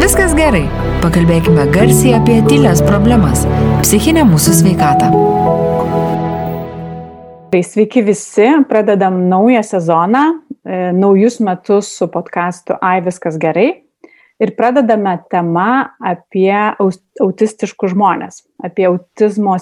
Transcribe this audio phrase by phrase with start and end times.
[0.00, 0.64] Viskas gerai.
[1.00, 3.46] Pakalbėkime garsiai apie tylės problemas-
[3.84, 5.10] psichinę mūsų sveikatą.
[7.50, 10.24] Tai sveiki visi, pradedam naują sezoną,
[10.64, 13.82] e, naujus metus su podkastu Ai viskas gerai.
[14.40, 16.74] Ir pradedame temą apie
[17.20, 19.56] autistiškus žmonės, apie autizmo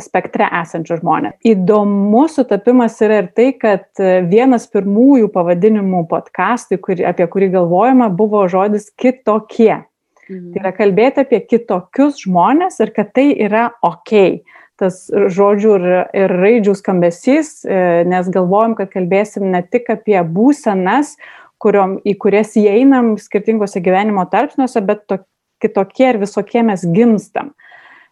[0.00, 1.36] spektre esančius žmonės.
[1.46, 8.10] Įdomus sutapimas yra ir tai, kad e, vienas pirmųjų pavadinimų podkastui, kur, apie kurį galvojama,
[8.16, 9.82] buvo žodis kitokie.
[10.28, 10.52] Mhm.
[10.54, 14.42] Tai yra kalbėti apie kitokius žmonės ir kad tai yra ok.
[14.80, 21.18] Tas žodžių ir, ir raidžių skambesys, e, nes galvojam, kad kalbėsim ne tik apie būsenas,
[21.60, 25.20] kuriom, į kurias įeinam skirtingose gyvenimo tarpsniuose, bet to,
[25.60, 27.52] kitokie ir visokie mes gimstam.
[27.52, 27.69] Mhm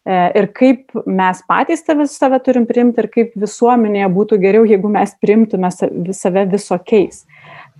[0.08, 5.70] ir kaip mes patys save turim priimti ir kaip visuomenėje būtų geriau, jeigu mes priimtume
[5.70, 7.26] save visokiais.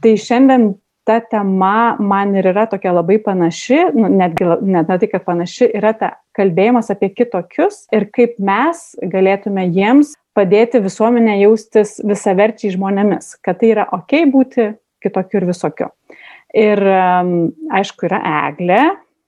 [0.03, 0.75] Tai šiandien
[1.09, 5.71] ta tema man ir yra tokia labai panaši, nu, netgi net ne tai, kad panaši,
[5.81, 13.39] yra ta kalbėjimas apie kitokius ir kaip mes galėtume jiems padėti visuomenė jaustis visaverčiai žmonėmis,
[13.41, 15.93] kad tai yra ok būti kitokiu ir visokiu.
[16.57, 18.83] Ir aišku, yra eglė.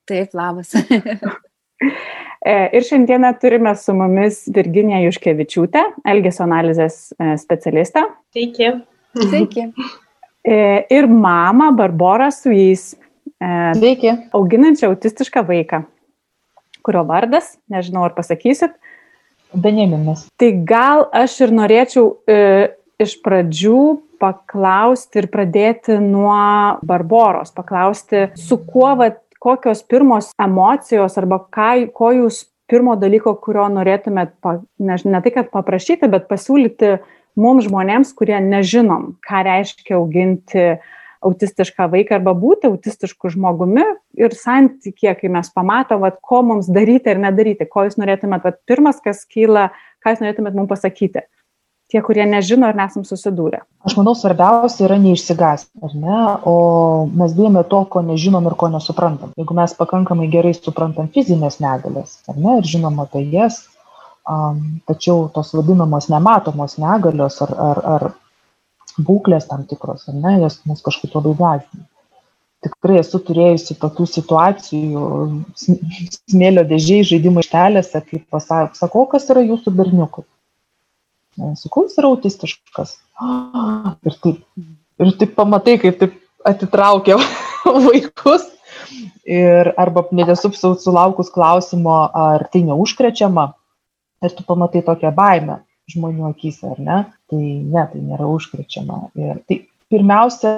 [0.08, 0.76] Taip, labas.
[1.80, 8.06] E, ir šiandieną turime su mumis Virginiją Juškevičiūtę, elgesio analizės e, specialistą.
[8.32, 8.70] Sveiki.
[9.16, 9.66] Sveiki.
[10.44, 10.56] E,
[10.88, 12.94] ir mamą Barborą su jais.
[13.76, 14.12] Sveiki.
[14.36, 15.82] Auginančią autistišką vaiką,
[16.84, 18.74] kurio vardas, nežinau ar pasakysit.
[19.56, 20.26] Benjaminas.
[20.40, 22.04] Tai gal aš ir norėčiau
[23.00, 23.80] iš pradžių
[24.20, 26.36] paklausti ir pradėti nuo
[26.86, 33.66] Barboros, paklausti, su kuo vat, kokios pirmos emocijos arba ką, ko jūs pirmo dalyko, kurio
[33.72, 34.36] norėtumėt,
[34.78, 36.98] ne, ne tai kad paprašyti, bet pasiūlyti
[37.40, 40.66] mums žmonėms, kurie nežinom, ką reiškia auginti
[41.24, 43.82] autistišką vaiką arba būti autistišku žmogumi
[44.20, 48.62] ir santykė, kai mes pamatom, vat, ko mums daryti ir nedaryti, ko jūs norėtumėt, vat,
[48.68, 49.68] pirmas, kas kyla,
[50.00, 51.26] ką jūs norėtumėt mums pasakyti
[51.90, 53.62] tie, kurie nežino ir nesam susidūrę?
[53.86, 56.20] Aš manau, svarbiausia yra neišsigąsti, ar ne?
[56.48, 56.54] O
[57.10, 59.34] mes bijome to, ko nežinom ir ko nesuprantam.
[59.40, 63.62] Jeigu mes pakankamai gerai suprantam fizinės negalės, ar ne, ir žinom apie jas,
[64.28, 68.08] um, tačiau tos vadinamos nematomos negalios ar, ar, ar
[69.00, 71.86] būklės tam tikros, ar ne, jos mus kažkaip labai gąsdina.
[72.60, 75.04] Tikrai esu turėjusi tokių situacijų
[75.56, 80.26] smėlio dėžiai žaidimų ištelėse, kaip pasakau, kas yra jūsų berniukai
[81.58, 82.96] sakau, jis yra autistiškas.
[84.06, 84.42] Ir taip,
[85.00, 86.18] ir taip pamatai, kaip taip
[86.48, 87.18] atitraukia
[87.88, 88.46] vaikus.
[89.30, 93.50] Ir arba netesup sulaukus klausimo, ar tai neužkrečiama.
[94.24, 96.98] Ir tu pamatai tokią baimę žmonių akise, ar ne?
[97.30, 99.00] Tai ne, tai nėra užkrečiama.
[99.18, 99.60] Ir tai
[99.92, 100.52] pirmiausia,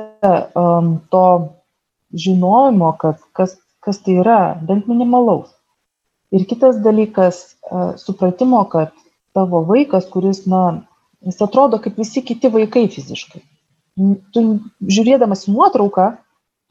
[0.58, 1.24] um, to
[2.12, 5.52] žinojimo, kad kas, kas tai yra, bent minimalaus.
[6.32, 8.92] Ir kitas dalykas, uh, supratimo, kad
[9.36, 10.82] tavo vaikas, kuris, na,
[11.24, 13.42] jis atrodo kaip visi kiti vaikai fiziškai.
[14.32, 14.42] Tu
[14.96, 16.06] žiūrėdamas į nuotrauką,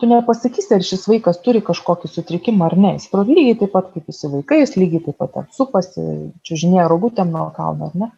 [0.02, 2.96] tu nepasakysi, ar šis vaikas turi kažkokį sutrikimą ar ne.
[2.98, 6.06] Jis atrodo lygiai taip pat kaip visi vaikai, jis lygiai taip pat supasi,
[6.48, 8.12] čiūžinėja rogutėm nuo kalno, ar ne.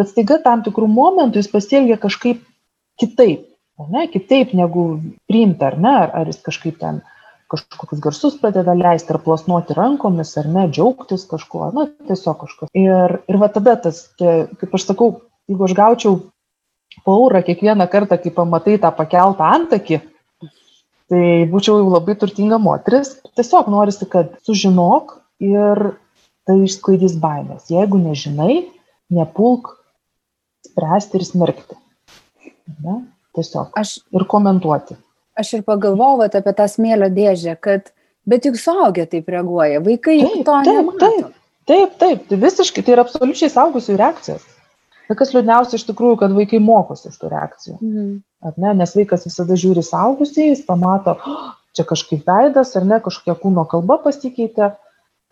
[0.00, 2.40] Bet staiga tam tikrų momentų jis pasielgia kažkaip
[3.00, 3.44] kitaip,
[3.92, 4.86] ne, kitaip negu
[5.28, 7.02] priimta, ar ne, ar, ar jis kažkaip ten
[7.52, 12.70] kažkokius garsus pradeda leisti ar plasnuoti rankomis, ar ne, džiaugtis kažkuo, na, tiesiog kažkas.
[12.78, 15.10] Ir, ir va tada tas, kaip aš sakau,
[15.50, 16.18] jeigu aš gaučiau
[17.06, 20.00] paurą kiekvieną kartą, kai pamatai tą pakeltą antakį,
[21.12, 23.14] tai būčiau jau labai turtinga moteris.
[23.36, 25.84] Tiesiog norisi, kad sužinok ir
[26.48, 27.68] tai išsklaidys baimės.
[27.72, 28.62] Jeigu nežinai,
[29.12, 29.74] nepulk
[30.66, 31.78] spręsti ir smerkti.
[32.82, 33.02] Ne?
[33.36, 33.72] Tiesiog.
[33.78, 34.96] Aš ir komentuoti
[35.38, 37.92] aš ir pagalvojau vat, apie tą smėlio dėžę, kad
[38.28, 40.98] bet juk suaugę taip reaguoja, vaikai taip, to taip, nemato.
[41.06, 41.30] Taip,
[41.70, 44.44] taip, taip, tai visiškai, tai yra absoliučiai saugusių reakcijas.
[45.08, 47.78] Tai kas liūdniausia iš tikrųjų, kad vaikai mokosi iš tų reakcijų.
[47.80, 48.12] Mhm.
[48.62, 53.36] Ne, nes vaikas visada žiūri saugusiai, jis pamato, oh, čia kažkaip veidas, ar ne, kažkokia
[53.38, 54.72] kūno kalba pasikeitė.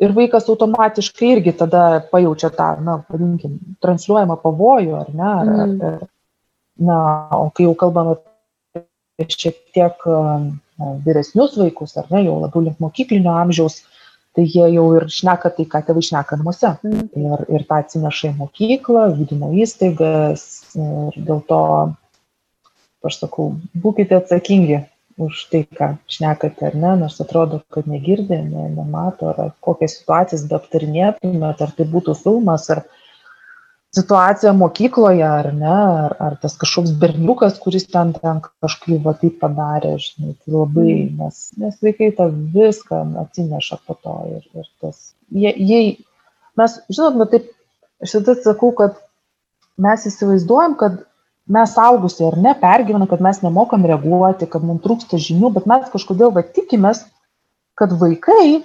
[0.01, 5.27] Ir vaikas automatiškai irgi tada pajaučia tą, na, vadinkim, transliuojamą pavojų, ar ne?
[5.29, 5.83] Ar, mm.
[5.85, 6.07] ar,
[6.81, 7.01] na,
[7.37, 8.15] o kai jau kalbame
[9.29, 10.05] šiek tiek
[11.05, 13.83] vyresnius vaikus, ar ne, jau labiau link mokyklinio amžiaus,
[14.37, 16.71] tai jie jau ir šneka tai, ką tėvai šneka namuose.
[16.87, 17.09] Mm.
[17.19, 20.47] Ir, ir tą atsineša į mokyklą, gydymo įstaigas
[20.79, 21.61] ir dėl to,
[23.07, 23.51] aš sakau,
[23.83, 24.85] būkite atsakingi
[25.21, 30.47] už tai, ką šnekate, ar ne, nors atrodo, kad negirdė, ne, nemato, ar kokias situacijas
[30.49, 32.87] be aptarinėtumėt, ar tai būtų filmas, ar,
[33.95, 39.41] situacija mokykloje, ar ne, ar, ar tas kažkoks berniukas, kuris ten, ten kažkaip va taip
[39.43, 41.19] padarė, žinai, tai labai, mm.
[41.19, 45.83] nes, nes vaikai tą viską atsineša po to ir, ir tas, jie, jie,
[46.61, 47.51] mes, žinot, nu taip,
[48.05, 48.99] aš tada sakau, kad
[49.81, 51.03] mes įsivaizduojam, kad
[51.51, 55.91] mes augusiai ar ne pergyvenam, kad mes nemokam reaguoti, kad mums trūksta žinių, bet mes
[55.91, 57.09] kažkodėl va tikimės,
[57.81, 58.61] kad vaikai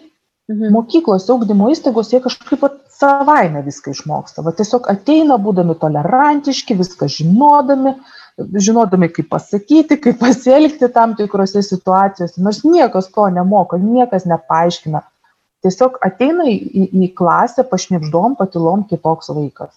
[0.45, 0.69] Mhm.
[0.75, 4.43] Mokyklose, augdymo įstaigos, jie kažkaip pat savaime viską išmoksta.
[4.45, 7.95] Va tiesiog ateina būdami tolerantiški, viską žinodami,
[8.37, 12.41] žinodami, kaip pasakyti, kaip pasielgti tam tikrose situacijose.
[12.43, 15.03] Nors niekas to nemoka, niekas nepaaiškina.
[15.65, 19.73] Tiesiog ateina į, į, į klasę pašnipždom, patilom kitoks vaikas.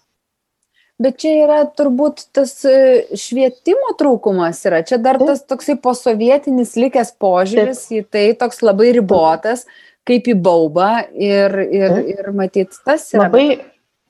[0.98, 4.80] Bet čia yra turbūt tas e, švietimo trūkumas yra.
[4.82, 9.62] Čia dar tas toksai posovietinis likęs požiūris į tai toks labai ribotas.
[10.08, 13.26] Kaip į baubą ir, ir, ir matyt, tas yra.
[13.26, 13.60] Labai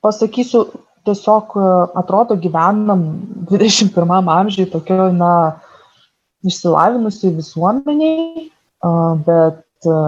[0.04, 0.66] pasakysiu,
[1.08, 3.02] tiesiog e, atrodo gyvenam
[3.50, 5.32] 21 amžiai tokio, na,
[6.46, 8.48] išsilavinusiai visuomeniai,
[9.26, 10.00] bet e,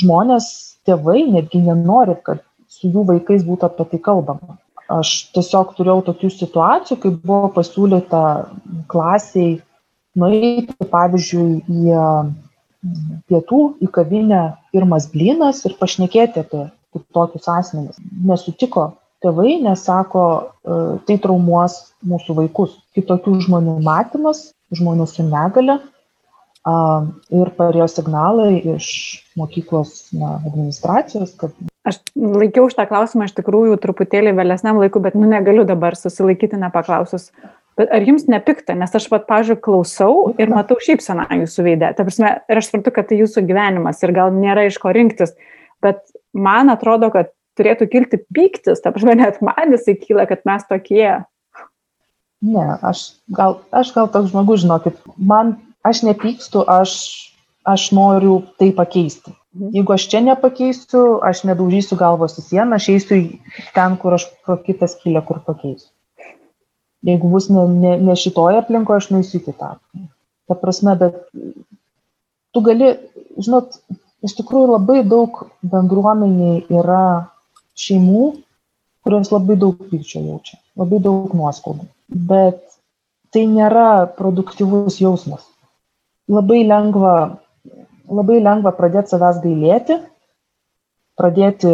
[0.00, 0.50] žmonės,
[0.86, 4.58] tėvai netgi nenori, kad su jų vaikais būtų apie tai kalbama.
[4.90, 8.22] Aš tiesiog turėjau tokių situacijų, kai buvo pasiūlyta
[8.90, 9.58] klasiai
[10.18, 11.98] nueiti, pavyzdžiui, į
[13.30, 14.40] pietų į kavinę
[14.74, 16.66] pirmas blynas ir pašnekėti apie
[17.14, 18.00] tokius asmenis.
[18.26, 18.90] Nesutiko
[19.24, 22.76] tėvai, nes sako, e, tai traumuos mūsų vaikus.
[22.96, 25.80] Kitokių žmonių matymas, žmonių su negale
[27.32, 28.86] ir parėjo signalai iš
[29.40, 31.54] mokyklos na, administracijos, kad
[31.88, 37.30] Aš laikiau šitą klausimą iš tikrųjų truputėlį vėlesniam laiku, bet nu negaliu dabar susilaikyti nepaklausus
[37.80, 41.88] Bet ar jums nepikta, nes aš, pat, pažiūrėjau, klausau ir matau šypseną jūsų veidę.
[41.96, 45.32] Ta prasme, ir aš suprantu, kad tai jūsų gyvenimas ir gal nėra iš ko rinktis,
[45.80, 46.02] bet
[46.36, 51.06] man atrodo, kad turėtų kilti pyktis, ta prasme, net man jisai kyla, kad mes tokie.
[52.44, 53.06] Ne, aš
[53.38, 55.54] gal, aš gal toks žmogus, žinokit, man,
[55.86, 56.98] aš nepykstu, aš,
[57.64, 59.32] aš noriu tai pakeisti.
[59.56, 59.70] Mhm.
[59.78, 63.22] Jeigu aš čia nepakeisiu, aš nedaužysiu galvos į sieną, aš eisiu
[63.72, 65.88] ten, kur aš pro kitą skylę, kur pakeisiu
[67.06, 69.72] jeigu bus ne, ne, ne šitoje aplinkoje, aš nueisiu į kitą.
[70.50, 71.18] Ta prasme, bet
[72.54, 72.92] tu gali,
[73.40, 73.78] žinot,
[74.26, 77.30] iš tikrųjų labai daug bendruomeniai yra
[77.78, 78.24] šeimų,
[79.06, 81.86] kurios labai daug pykčio jaučia, labai daug nuoskaudų.
[82.10, 82.60] Bet
[83.32, 85.46] tai nėra produktyvus jausmas.
[86.30, 87.14] Labai lengva,
[88.10, 89.96] labai lengva pradėti savęs gailėti,
[91.18, 91.70] pradėti,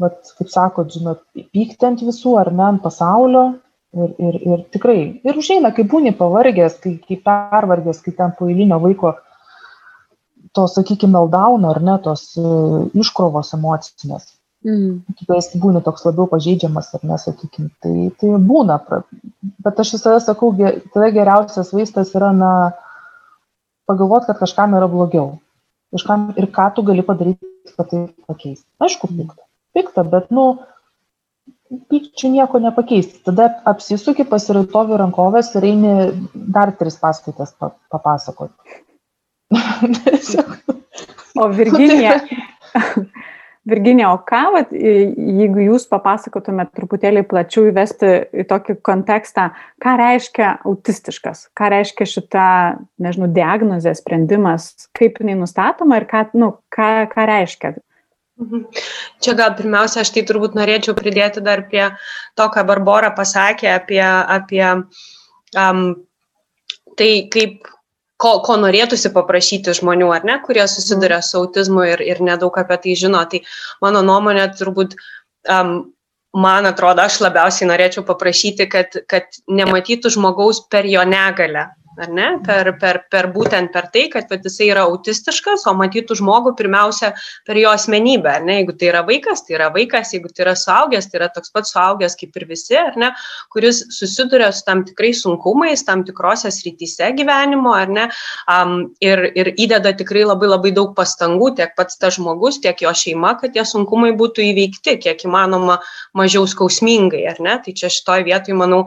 [0.00, 3.44] vat, kaip sakot, žinot, pykti ant visų ar ne ant pasaulio,
[3.90, 8.46] Ir, ir, ir tikrai, ir užeina, kai būni pavargęs, kai, kai pervargęs, kai ten po
[8.46, 9.16] eilinio vaiko
[10.54, 14.28] to, sakykime, meldauno ar ne, tos uh, iškrovos emocinės.
[14.66, 15.00] Mm.
[15.24, 18.78] Kai esi būni toks labiau pažeidžiamas ar nesakykime, tai, tai būna.
[19.64, 20.52] Bet aš visada sakau,
[20.94, 22.50] tada geriausias vaistas yra, na,
[23.90, 25.38] pagalvoti, kad kažkam yra blogiau.
[25.94, 28.66] Kažkam ir ką tu gali padaryti, kad tai pakeisti.
[28.78, 29.42] Aišku, pikta.
[29.74, 30.44] Pikta, bet, nu,
[31.90, 33.20] pykčiu nieko nepakeisi.
[33.26, 35.96] Tada apsisuki, pasiraitovi rankovės ir eini
[36.34, 37.54] dar tris paskaitas
[37.92, 38.54] papasakoti.
[41.40, 42.20] o Virginija,
[43.70, 48.12] Virginija, o ką, vat, jeigu jūs papasakotumėte truputėlį plačiau įvesti
[48.42, 49.50] į tokį kontekstą,
[49.82, 52.46] ką reiškia autistiškas, ką reiškia šita,
[53.02, 57.74] nežinau, diagnozė, sprendimas, kaip jinai nustatoma ir ką, nu, ką, ką reiškia.
[59.20, 61.90] Čia gal pirmiausia, aš tai turbūt norėčiau pridėti dar prie
[62.38, 65.82] to, ką Barbara pasakė apie, apie um,
[66.96, 67.68] tai, kaip,
[68.20, 72.78] ko, ko norėtųsi paprašyti žmonių, ar ne, kurie susiduria su autizmu ir, ir nedaug apie
[72.84, 73.22] tai žino.
[73.28, 73.42] Tai
[73.84, 74.96] mano nuomonė turbūt,
[75.52, 75.74] um,
[76.36, 81.68] man atrodo, aš labiausiai norėčiau paprašyti, kad, kad nematytų žmogaus per jo negalę
[81.98, 86.16] ar ne, per, per, per būtent per tai, kad vat, jisai yra autistiškas, o matytų
[86.20, 87.12] žmogų pirmiausia
[87.46, 90.54] per jo asmenybę, ar ne, jeigu tai yra vaikas, tai yra vaikas, jeigu tai yra
[90.58, 93.10] suaugęs, tai yra toks pats suaugęs kaip ir visi, ar ne,
[93.52, 98.08] kuris susiduria su tam tikrais sunkumais, tam tikrose srityse gyvenimo, ar ne,
[98.50, 102.94] um, ir, ir įdeda tikrai labai labai daug pastangų, tiek pats tas žmogus, tiek jo
[102.94, 105.80] šeima, kad tie sunkumai būtų įveikti, kiek įmanoma
[106.16, 108.84] mažiau skausmingai, ar ne, tai čia šitoje vietoje, manau,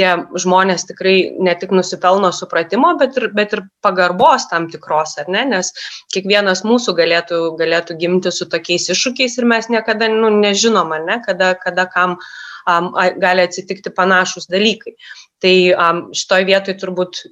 [0.00, 5.28] tie žmonės tikrai ne tik nusipelno supratimo, bet ir, bet ir pagarbos tam tikros, ar
[5.32, 5.72] ne, nes
[6.14, 11.18] kiekvienas mūsų galėtų, galėtų gimti su tokiais iššūkiais ir mes niekada nu, nežinom, ar ne,
[11.26, 14.96] kada, kada kam um, gali atsitikti panašus dalykai.
[15.42, 17.24] Tai um, šitoje vietoje turbūt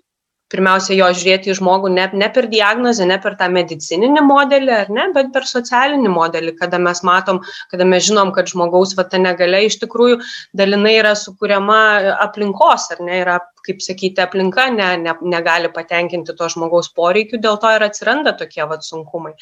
[0.50, 5.06] pirmiausia jo žiūrėti į žmogų ne, ne per diagnozę, ne per tą medicininį modelį, ne,
[5.14, 7.40] bet per socialinį modelį, kada mes matom,
[7.72, 10.20] kada mes žinom, kad žmogaus va ta negalia iš tikrųjų
[10.58, 11.80] dalinai yra sukūriama
[12.26, 17.60] aplinkos, ar ne, yra, kaip sakyti, aplinka ne, ne, negali patenkinti to žmogaus poreikių, dėl
[17.62, 19.36] to ir atsiranda tokie va sunkumai.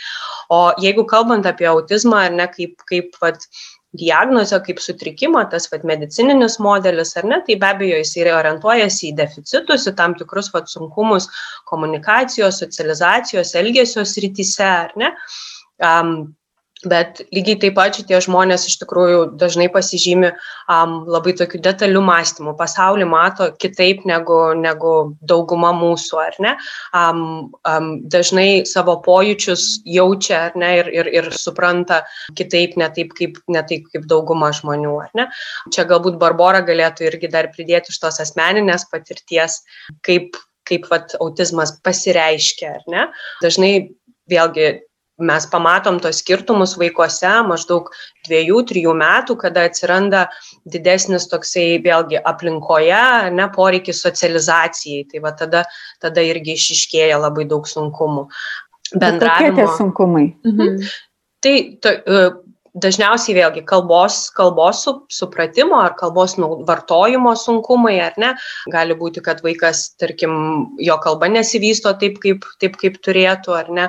[0.53, 3.33] O jeigu kalbant apie autizmą, ar ne, kaip, kaip va,
[3.97, 9.11] diagnozę kaip sutrikimą, tas vat, medicininis modelis, ar ne, tai be abejo jis ir orientuojasi
[9.11, 11.29] į deficitus, į tam tikrus vat, sunkumus
[11.71, 15.15] komunikacijos, socializacijos, elgesio srityse, ar ne.
[16.87, 22.55] Bet lygiai taip pat šitie žmonės iš tikrųjų dažnai pasižymi um, labai tokiu detaliu mąstymu,
[22.59, 24.93] pasaulį mato kitaip negu, negu
[25.27, 26.55] dauguma mūsų, ar ne?
[26.95, 32.05] Um, um, dažnai savo pojūčius jaučia, ar ne, ir, ir, ir supranta
[32.39, 35.27] kitaip, ne taip kaip, ne taip kaip dauguma žmonių, ar ne?
[35.75, 39.65] Čia galbūt Barbara galėtų irgi dar pridėti iš tos asmeninės patirties,
[40.07, 43.07] kaip kaip vat, autizmas pasireiškia, ar ne?
[43.41, 43.73] Dažnai
[44.29, 44.67] vėlgi
[45.19, 47.91] mes pamatom tos skirtumus vaikuose maždaug
[48.29, 50.27] dviejų trijų metų kada atsiranda
[50.67, 55.65] didesnis toksai vėlgi aplinkoje ane poreikis socializacijai tai va tada
[56.03, 58.29] tada irgi išryškėja labai daug sunkumų
[58.95, 59.57] bendravimo.
[59.57, 60.27] Kokie tie sunkumai?
[60.47, 60.79] Mhm.
[61.41, 61.91] Tai to,
[62.77, 68.33] dažniausiai vėlgi kalbos, kalbos supratimo ar kalbos vartojimo sunkumai, ar ne.
[68.73, 70.33] Gali būti, kad vaikas, tarkim,
[70.83, 73.87] jo kalba nesivysto taip, kaip, taip, kaip turėtų, ar ne.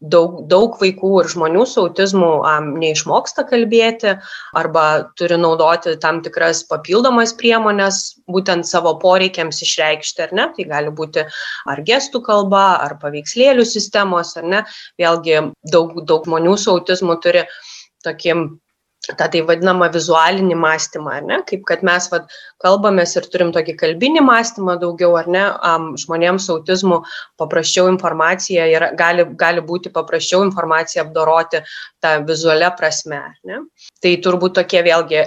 [0.00, 4.16] Daug, daug vaikų ir žmonių su autizmu um, neišmoksta kalbėti
[4.56, 4.86] arba
[5.18, 10.48] turi naudoti tam tikras papildomas priemonės, būtent savo poreikiams išreikšti, ar ne.
[10.56, 11.26] Tai gali būti
[11.70, 14.64] ar gestų kalba, ar paveikslėlių sistemos, ar ne.
[15.00, 17.44] Vėlgi daug, daug žmonių su autizmu turi
[18.06, 18.36] tokį
[19.08, 21.38] tą tai vadinamą vizualinį mąstymą, ne?
[21.48, 22.28] Kaip kad mes vat,
[22.62, 25.44] kalbamės ir turim tokį kalbinį mąstymą daugiau, ar ne?
[25.66, 27.00] Um, žmonėms su autizmu
[27.40, 31.62] paprasčiau informacija yra, gali, gali būti paprasčiau informaciją apdoroti
[32.04, 33.62] tą vizualią prasme, ne?
[34.04, 35.24] Tai turbūt tokie vėlgi,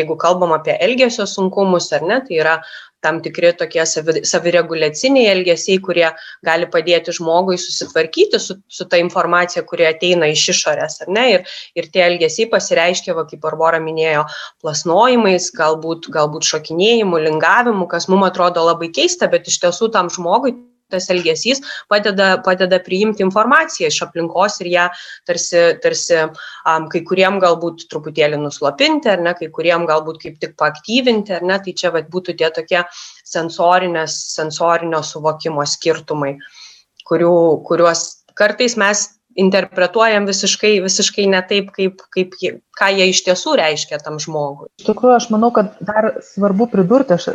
[0.00, 2.58] jeigu kalbam apie elgesio sunkumus, ar ne, tai yra
[3.04, 6.06] tam tikri tokie savi, savireguliaciniai elgesiai, kurie
[6.46, 11.26] gali padėti žmogui susitvarkyti su, su ta informacija, kuri ateina iš išorės, ar ne?
[11.36, 14.24] Ir, ir tie elgesiai pasireiškia, va, kaip Barbara minėjo,
[14.64, 20.56] plasnojimais, galbūt, galbūt šokinėjimu, lingavimu, kas mums atrodo labai keista, bet iš tiesų tam žmogui
[20.92, 24.86] tas elgesys padeda, padeda priimti informaciją iš aplinkos ir ją
[25.28, 30.54] tarsi, tarsi um, kai kuriem galbūt truputėlį nuslopinti, ar ne, kai kuriem galbūt kaip tik
[30.60, 32.84] paaktyvinti, ar ne, tai čia vat, būtų tie tokie
[33.26, 36.36] sensorinio suvokimo skirtumai,
[37.06, 42.34] kurių, kuriuos kartais mes interpretuojam visiškai, visiškai ne taip, kaip, kaip,
[42.78, 44.70] ką jie iš tiesų reiškia tam žmogui.
[44.80, 47.28] Iš tikrųjų, aš manau, kad dar svarbu pridurti, aš,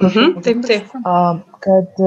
[0.00, 0.96] mhm, taip, taip.
[1.66, 2.02] kad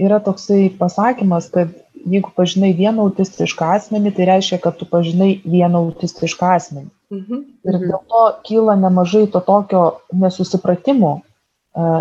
[0.00, 1.72] yra toksai pasakymas, kad
[2.04, 6.90] jeigu pažinai vieną autistišką asmenį, tai reiškia, kad tu pažinai vieną autistišką asmenį.
[7.14, 7.44] Mhm.
[7.68, 11.20] Ir dėl to kyla nemažai to tokio nesusipratimo,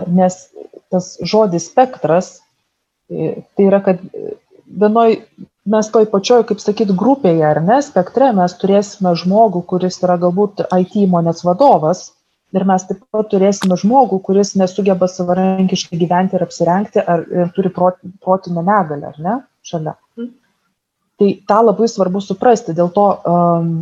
[0.08, 0.40] nes
[0.94, 2.40] tas žodis spektras,
[3.10, 4.02] e, tai yra, kad
[4.68, 5.18] vienoj,
[5.66, 10.66] mes toj pačioj, kaip sakyt, grupėje ar ne, spektre mes turėsime žmogų, kuris yra galbūt
[10.68, 12.12] IT įmonės vadovas,
[12.54, 17.72] ir mes taip pat turėsime žmogų, kuris nesugeba savarankiškai gyventi ir apsirengti, ar ir turi
[17.74, 19.96] protinę negalę, ar ne, šalia.
[20.18, 20.32] Mhm.
[21.22, 23.74] Tai tą labai svarbu suprasti, dėl to um,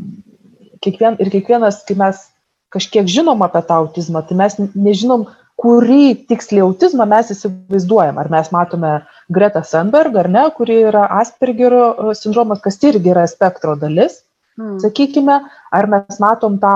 [0.83, 2.25] kiekvien, ir kiekvienas, kai mes
[2.71, 5.27] kažkiek žinom apie tą autizmą, tai mes nežinom,
[5.61, 8.17] kurį tiksliai autizmą mes įsivaizduojam.
[8.17, 8.93] Ar mes matome
[9.29, 14.23] Greta Sandberg, ar ne, kuri yra Aspergerio uh, sindromas, kas irgi yra spektro dalis,
[14.57, 14.79] hmm.
[14.81, 15.37] sakykime,
[15.75, 16.75] ar mes matom tą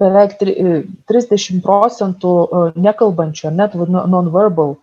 [0.00, 4.78] beveik 30 procentų e, nekalbančių, net non-verbal e,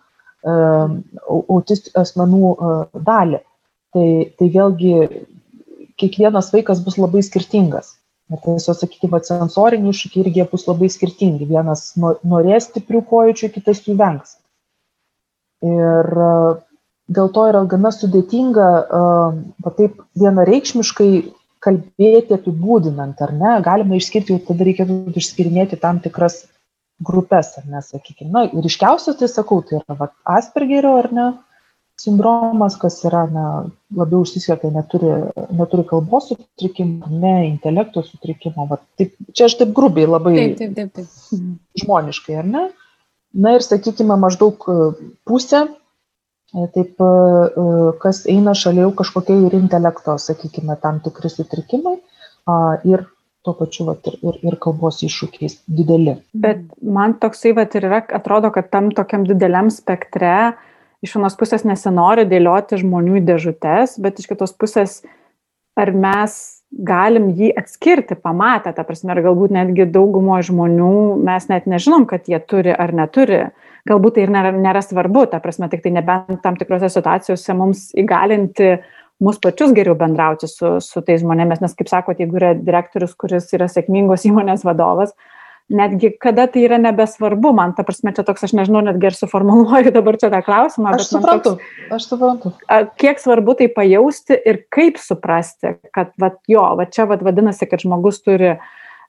[1.30, 2.76] autistų asmenų e,
[3.08, 3.42] dalį.
[3.94, 4.06] Tai,
[4.38, 4.94] tai vėlgi
[6.00, 7.94] kiekvienas vaikas bus labai skirtingas.
[8.32, 11.46] Ir tiesiog, sakykime, sensoriniai iššūkiai irgi bus labai skirtingi.
[11.46, 14.38] Vienas norės stiprių pojūčių, kitas jų vengs.
[15.64, 16.08] Ir
[17.14, 21.10] dėl to yra gana sudėtinga, va taip vienareikšmiškai
[21.64, 26.42] kalbėti apibūdinant, ar ne, galima išskirti, jau tada reikėtų išskirinėti tam tikras
[27.04, 28.30] grupės, ar ne, sakykime.
[28.34, 31.26] Na, ir iškiausias, tai sakau, tai yra va, Aspergerio, ar ne,
[32.00, 33.46] sindromas, kas yra, na,
[33.96, 35.12] labiau užsisiekia, neturi,
[35.54, 38.68] neturi kalbos sutrikimo, ne intelekto sutrikimo.
[38.70, 41.46] Va, taip, čia aš taip grubiai labai taip, taip, taip, taip.
[41.84, 42.66] žmoniškai, ar ne?
[43.34, 44.62] Na ir sakykime, maždaug
[45.26, 45.64] pusė
[46.74, 51.98] taip, e, e, kas eina šalia jau kažkokie ir intelekto, sakykime, tam tikri sutrikimai
[52.84, 53.06] ir
[53.44, 56.16] tuo pačiu vat, ir, ir, ir kalbos iššūkiais dideli.
[56.32, 60.54] Bet man toksai vat, ir yra, atrodo, kad tam tokiam dideliam spektre
[61.04, 65.02] iš vienos pusės nesinori dėlioti žmonių į dėžutes, bet iš kitos pusės,
[65.76, 66.38] ar mes
[66.74, 70.94] galim jį atskirti, pamatę, ta prasme, ir galbūt netgi daugumo žmonių
[71.26, 73.44] mes net nežinom, kad jie turi ar neturi.
[73.88, 77.90] Galbūt tai ir nėra, nėra svarbu, ta prasme, tik tai nebent tam tikrose situacijose mums
[78.00, 78.78] įgalinti
[79.22, 83.50] mus pačius geriau bendrauti su, su tais žmonėmis, nes, kaip sakote, jeigu yra direktorius, kuris
[83.56, 85.14] yra sėkmingos įmonės vadovas,
[85.72, 89.94] netgi kada tai yra nebesvarbu, man ta prasme, čia toks, aš nežinau, netgi ir suformuluoju
[89.94, 90.92] dabar čia tą klausimą.
[90.98, 92.52] Aš suprantu, toks, aš suprantu.
[93.00, 97.84] Kiek svarbu tai pajausti ir kaip suprasti, kad, va, jo, va čia va, vadinasi, kad
[97.84, 98.58] žmogus turi e,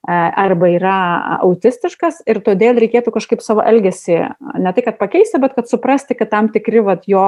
[0.08, 0.96] arba yra
[1.42, 4.18] autistiškas ir todėl reikėtų kažkaip savo elgesį,
[4.62, 7.26] ne tai kad pakeisti, bet kad suprasti, kad tam tikri vat, jo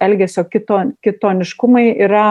[0.00, 2.28] elgesio kito, kitoniškumai yra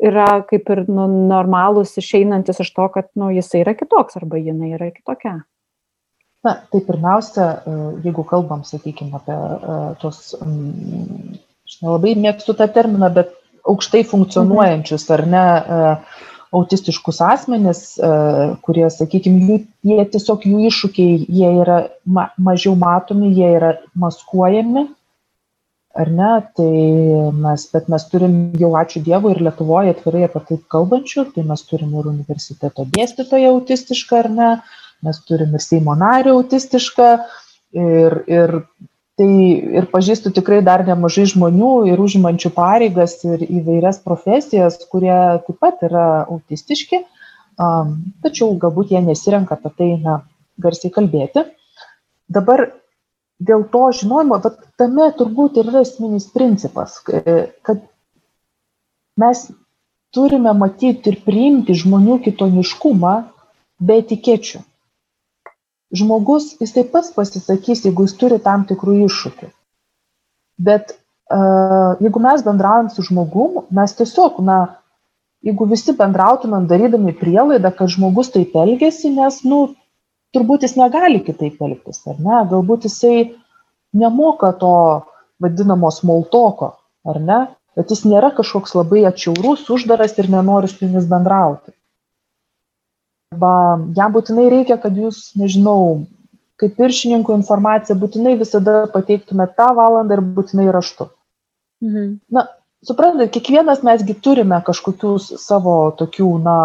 [0.00, 4.72] yra kaip ir nu, normalūs išeinantis iš to, kad nu, jisai yra kitoks arba jinai
[4.78, 5.40] yra kitokia.
[6.46, 7.74] Na, tai pirmiausia, e,
[8.06, 13.34] jeigu kalbam, sakykime, apie uh, tos, aš nelabai mėgstu tą terminą, bet
[13.68, 16.22] aukštai funkcionuojančius ar ne uh,
[16.56, 23.30] autistiškus asmenis, uh, kurie, sakykime, jų, jie tiesiog jų iššūkiai, jie yra ma mažiau matomi,
[23.36, 24.88] jie yra maskuojami,
[25.94, 26.30] ar ne?
[26.56, 26.72] Tai
[27.34, 31.64] mes bet mes turim jau ačiū dievui ir lietuvoj atvirai apie tai kalbančių tai mes
[31.66, 34.50] turim ir universiteto dėstytoją autistišką ar ne?
[35.06, 37.10] Mes turim ir seimo narį autistišką
[37.80, 38.56] ir ir
[39.20, 39.28] tai
[39.80, 45.84] ir pažįstu tikrai dar nemažai žmonių ir užimančių pareigas ir įvairias profesijas kurie taip pat
[45.84, 47.04] yra autistiški
[48.24, 50.20] tačiau galbūt jie nesirenka apie tai na
[50.60, 51.44] garsiai kalbėti
[52.30, 52.70] dabar
[53.40, 54.38] dėl to žinojimo,
[54.78, 57.84] tame turbūt ir yra esminis principas, kad
[59.20, 59.46] mes
[60.14, 63.14] turime matyti ir priimti žmonių kitoniškumą
[63.80, 64.60] be etikečių.
[65.90, 69.48] Žmogus, jis taip pats pasisakys, jeigu jis turi tam tikrų iššūkių.
[70.62, 74.58] Bet uh, jeigu mes bendraujam su žmogum, mes tiesiog, na,
[75.46, 79.62] jeigu visi bendrautumėm darydami prielaidą, kad žmogus taip elgesi, nes, nu,
[80.36, 82.42] turbūt jis negali kitaip elgtis, ar ne?
[82.52, 83.32] Galbūt jisai
[83.96, 84.74] nemoka to
[85.42, 86.74] vadinamo smoltoko,
[87.08, 87.40] ar ne?
[87.78, 91.72] Bet jis nėra kažkoks labai atšiaurus, uždaras ir nenori su jumis bendrauti.
[93.30, 96.06] Arba jam būtinai reikia, kad jūs, nežinau,
[96.58, 101.06] kaip viršininkų informaciją būtinai visada pateiktumėte tą valandą ir būtinai raštu.
[101.84, 102.08] Mhm.
[102.34, 102.48] Na,
[102.82, 106.56] suprantate, kiekvienas mesgi turime kažkokių savo tokių, na,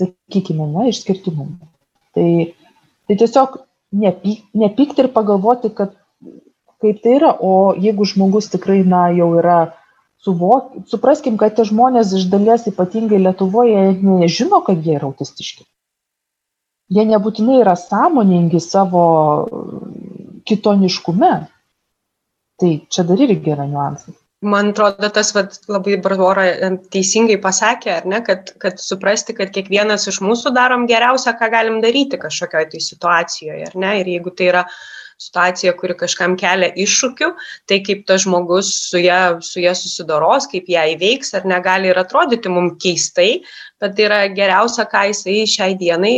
[0.00, 1.68] sakykime, na, išskirtinumų.
[2.16, 2.28] Tai,
[3.04, 3.60] tai tiesiog
[4.00, 5.92] nepyk, nepykti ir pagalvoti, kad
[6.80, 9.58] kaip tai yra, o jeigu žmogus tikrai, na, jau yra
[10.24, 15.64] suvok, supraskim, kad tie žmonės iš dalies ypatingai Lietuvoje nežino, kad jie yra autistiški.
[16.94, 19.04] Jie nebūtinai yra sąmoningi savo
[20.48, 21.32] kitoniškume.
[22.60, 26.44] Tai čia dar irgi yra niuansai man atrodo, tas vat, labai Barbora
[26.92, 31.80] teisingai pasakė, ar ne, kad, kad suprasti, kad kiekvienas iš mūsų darom geriausią, ką galim
[31.84, 34.64] daryti kažkokioje tai situacijoje, ar ne, ir jeigu tai yra
[35.20, 37.30] situacija, kuri kažkam kelia iššūkių,
[37.70, 42.00] tai kaip tas žmogus su ją, su ją susidoros, kaip ją įveiks, ar negali ir
[42.00, 43.44] atrodyti mums keistai,
[43.82, 46.14] bet tai yra geriausia, ką jisai šiai dienai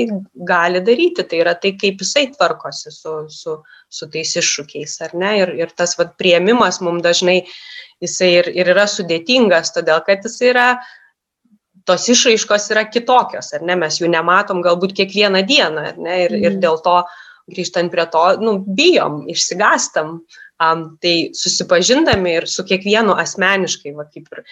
[0.49, 5.33] gali daryti, tai yra tai, kaip jisai tvarkosi su, su, su tais iššūkiais, ar ne,
[5.45, 7.43] ir, ir tas vat, prieimimas mums dažnai
[8.03, 10.71] jisai ir, ir yra sudėtingas, todėl kad jis yra,
[11.87, 16.35] tos išraiškos yra kitokios, ar ne, mes jų nematom galbūt kiekvieną dieną, ar ne, ir,
[16.41, 16.99] ir dėl to
[17.51, 20.17] grįžtant prie to, nu, bijom, išsigastam,
[20.63, 24.47] um, tai susipažindami ir su kiekvienu asmeniškai, va, kaip ir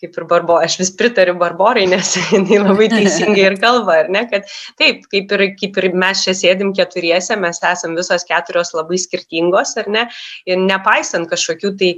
[0.00, 4.24] kaip ir Barbo, aš vis pritariu Barborai, nes jinai labai teisingai ir kalba, ar ne,
[4.30, 4.48] kad
[4.80, 9.76] taip, kaip ir, kaip ir mes čia sėdim keturiese, mes esam visos keturios labai skirtingos,
[9.80, 10.06] ar ne,
[10.48, 11.94] ir nepaisant kažkokių tai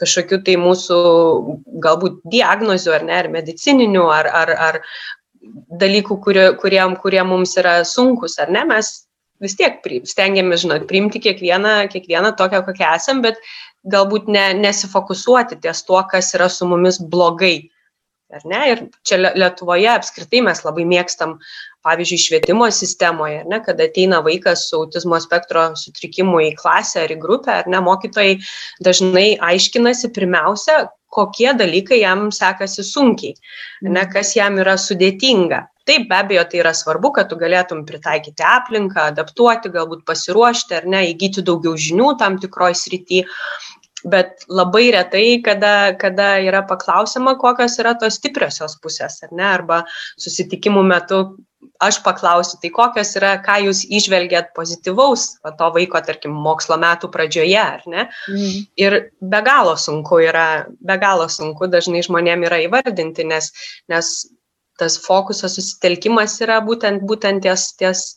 [0.00, 0.98] kažkokių tai mūsų
[1.84, 4.80] galbūt diagnozių ar ne, ar medicininių, ar, ar, ar
[5.82, 8.94] dalykų, kurie, kurie, kurie mums yra sunkus, ar ne, mes
[9.40, 13.40] vis tiek stengiamės, žinot, priimti kiekvieną, kiekvieną tokią, kokią esam, bet
[13.88, 17.70] galbūt ne, nesifokusuoti ties tuo, kas yra su mumis blogai.
[18.30, 18.60] Ar ne?
[18.70, 21.40] Ir čia Lietuvoje apskritai mes labai mėgstam
[21.82, 27.18] pavyzdžiui švietimo sistemoje, ne, kad ateina vaikas su autizmo spektro sutrikimu į klasę ar į
[27.22, 28.36] grupę, ar ne, mokytojai
[28.84, 33.34] dažnai aiškinasi pirmiausia, kokie dalykai jam sekasi sunkiai,
[33.82, 34.12] ne, mhm.
[34.12, 35.64] kas jam yra sudėtinga.
[35.88, 40.88] Taip, be abejo, tai yra svarbu, kad tu galėtum pritaikyti aplinką, adaptuoti, galbūt pasiruošti ar
[40.92, 43.24] ne, įgyti daugiau žinių tam tikroj srity,
[44.04, 49.84] bet labai retai, kada, kada yra paklausima, kokios yra tos stipriosios pusės, ar ne, arba
[50.20, 51.22] susitikimų metu
[51.80, 57.10] aš paklausiu, tai kokios yra, ką jūs išvelgiat pozityvaus va, to vaiko, tarkim, mokslo metų
[57.12, 58.06] pradžioje, ar ne?
[58.28, 58.58] Mm.
[58.80, 63.52] Ir be galo sunku yra, be galo sunku dažnai žmonėm yra įvardinti, nes,
[63.92, 64.12] nes
[64.80, 68.08] tas fokusas susitelkimas yra būtent, būtent ties, ties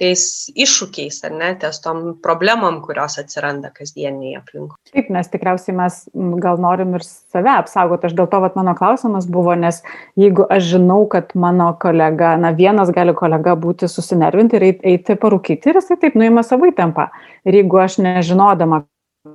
[0.00, 0.22] tais
[0.58, 4.76] iššūkiais, ar ne, ties tom problemom, kurios atsiranda kasdieniai aplinkui.
[4.90, 6.00] Taip, nes tikriausiai mes
[6.42, 8.08] gal norim ir save apsaugoti.
[8.08, 9.80] Aš dėl to, vat, mano klausimas buvo, nes
[10.18, 15.70] jeigu aš žinau, kad mano kolega, na vienas gali kolega būti susinervinti ir eiti parūkyti
[15.70, 17.06] ir jisai taip nuima savo įtampą.
[17.46, 18.82] Ir jeigu aš nežinodama,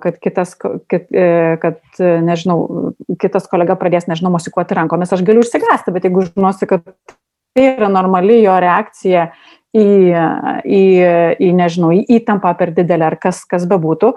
[0.03, 5.93] kad kitas, kad, e, kad, nežinau, kitas kolega pradės, nežinau, mosikuoti rankomis, aš galiu užsigąsti,
[5.95, 6.85] bet jeigu žinosi, kad
[7.57, 9.29] tai yra normali jo reakcija
[9.75, 9.87] į,
[10.65, 10.83] į,
[11.41, 14.13] į nežinau, į įtampą per didelę ar kas, kas bebūtų,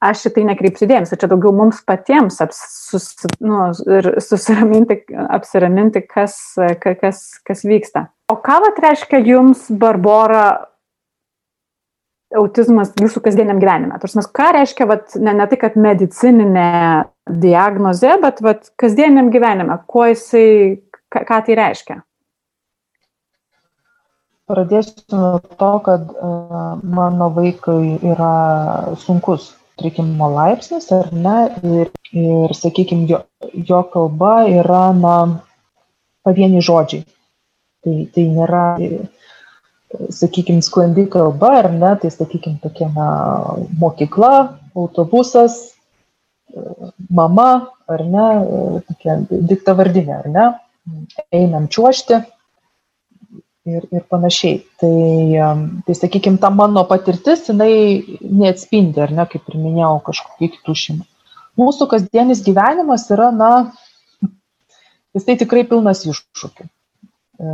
[0.00, 3.10] aš šitai nekreipsiu dėmesio, čia daugiau mums patiems aps, sus,
[3.44, 6.38] nu, ir susiraminti, apsiraminti, kas,
[6.80, 8.08] kas, kas vyksta.
[8.32, 10.69] O ką vat reiškia jums, Barbora,
[12.38, 13.98] autizmas jūsų kasdieniam gyvenime?
[14.02, 16.68] Tarsi, ką reiškia, vat, ne, ne tai, kad medicininė
[17.42, 20.80] diagnozė, bet vat, kasdieniam gyvenime, kuo jisai,
[21.12, 21.98] ką, ką tai reiškia?
[24.50, 26.08] Pradėsiu nuo to, kad
[26.82, 28.34] mano vaikui yra
[28.98, 33.22] sunkus trikimo laipsnis, ar ne, ir, ir sakykime, jo,
[33.68, 35.14] jo kalba yra, na,
[36.26, 37.06] pavieni žodžiai.
[37.80, 38.64] Tai, tai nėra,
[40.14, 43.08] sakykime, sklandi kalba, ar ne, tai, sakykime, tokia, na,
[43.80, 44.32] mokykla,
[44.78, 45.58] autobusas,
[47.10, 47.50] mama,
[47.90, 48.26] ar ne,
[48.88, 50.46] tokia diktavardinė, ar ne,
[51.34, 52.20] einam čiuošti
[53.70, 54.62] ir, ir panašiai.
[54.80, 54.94] Tai,
[55.86, 57.72] tai sakykime, ta mano patirtis, jinai
[58.22, 61.06] neatspindi, ar ne, kaip ir minėjau, kažkokių kitų šeimų.
[61.60, 63.50] Mūsų kasdienis gyvenimas yra, na,
[65.16, 66.70] jisai tikrai pilnas iššūkių.
[67.40, 67.50] E,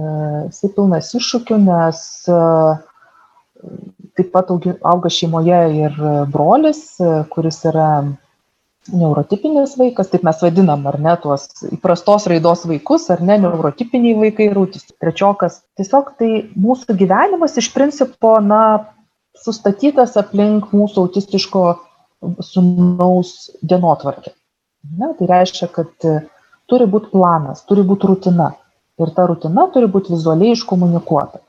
[0.51, 2.39] jisai pilnas iššūkių, nes e,
[4.19, 5.99] taip pat auga šeimoje ir
[6.33, 7.91] brolis, e, kuris yra
[8.91, 14.51] neurotipinis vaikas, taip mes vadinam, ar ne, tuos įprastos raidos vaikus, ar ne, neurotipiniai vaikai
[14.51, 14.97] ir autistai.
[15.03, 15.61] Trečiokas.
[15.79, 16.31] Tiesiog tai
[16.67, 18.61] mūsų gyvenimas iš principo, na,
[19.39, 21.65] sustatytas aplink mūsų autistiško
[22.43, 24.35] sunaus dienotvarkė.
[24.99, 26.11] Ne, tai reiškia, kad
[26.71, 28.55] turi būti planas, turi būti rutina.
[29.03, 31.43] Ir ta rutina turi būti vizualiai iškomunikuota.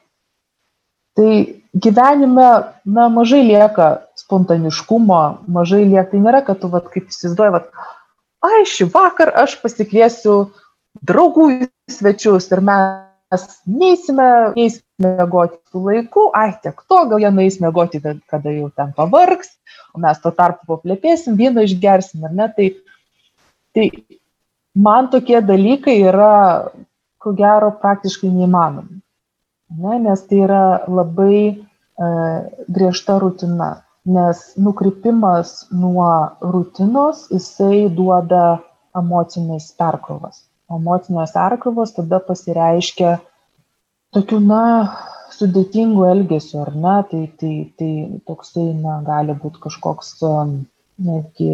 [1.17, 1.31] Tai
[1.73, 2.47] gyvenime,
[2.85, 3.87] na, mažai lieka
[4.19, 6.09] spontaniškumo, mažai lieka.
[6.11, 7.71] Tai nėra, kad tu, vat, kaip įsivaizduoji, vat,
[8.45, 10.37] ai, šį vakar aš pasikviesiu
[11.07, 11.47] draugų
[11.91, 18.01] svečius ir mes neįsime, neįsime mėgoti su laiku, ai, tiek to, gal jie nueis mėgoti,
[18.31, 19.51] kada jau ten pavargs,
[19.93, 22.47] o mes tuo tarpu paplėpėsim, vyną išgersim, ar ne?
[22.57, 22.69] Tai,
[23.75, 23.89] tai
[24.77, 26.33] man tokie dalykai yra,
[27.27, 29.01] ko gero, praktiškai neįmanomi.
[29.83, 31.57] Ne, nes tai yra labai e,
[32.71, 33.73] griežta rutina
[34.07, 36.11] nes nukrypimas nuo
[36.53, 38.43] rutinos jisai duoda
[38.95, 40.45] emocinės perkrovas.
[40.71, 43.17] Emocinės perkrovos tada pasireiškia
[44.15, 44.61] tokiu, na,
[45.35, 47.91] sudėtingu elgesiu, ar ne, tai, tai, tai
[48.29, 50.55] toksai, na, gali būti kažkoks um,
[51.03, 51.51] netgi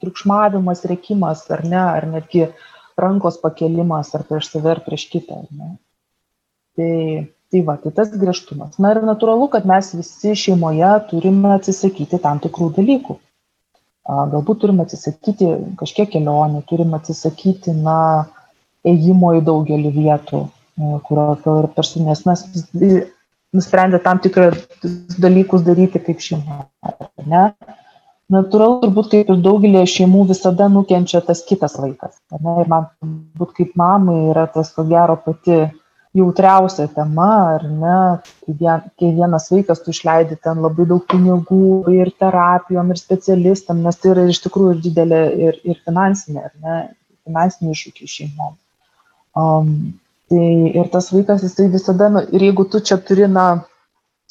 [0.00, 2.46] triukšmavimas, reikimas, ar ne, ar netgi
[3.02, 5.74] rankos pakelimas, ar prieš save, ar prieš kitą, ne.
[6.78, 6.94] Tai
[7.50, 8.78] tai va tai tas griežtumas.
[8.78, 13.16] Na ir natūralu kad mes visi šeimoje turime atsisakyti tam tikrų dalykų.
[14.10, 17.96] Galbūt turim atsisakyti kažkiek kelionių turim atsisakyti na
[18.86, 22.44] ėjimo į daugelį vietų e, kurios gal ir per nes mes
[23.54, 24.48] nusprendę tam tikrą
[25.20, 26.64] dalykus daryti kaip šeima
[27.26, 27.44] ne
[28.30, 32.56] natūralu turbūt kaip ir daugelyje šeimų visada nukenčia tas kitas vaikas ne?
[32.62, 35.60] Ir man turbūt kaip mamai yra tas ko gero pati
[36.16, 37.96] jautriausia tema ar ne?
[38.44, 43.82] Kai vien kai vienas vaikas tu išleidi ten labai daug pinigų ir terapijom ir specialistam
[43.86, 46.78] nes tai yra iš tikrųjų ir didelė ir ir finansinė ar ne?
[47.28, 48.54] Finansiniai iššūkiai šeimom.
[49.38, 49.74] Um,
[50.30, 53.46] tai ir tas vaikas jisai visada nu, ir jeigu tu čia turi na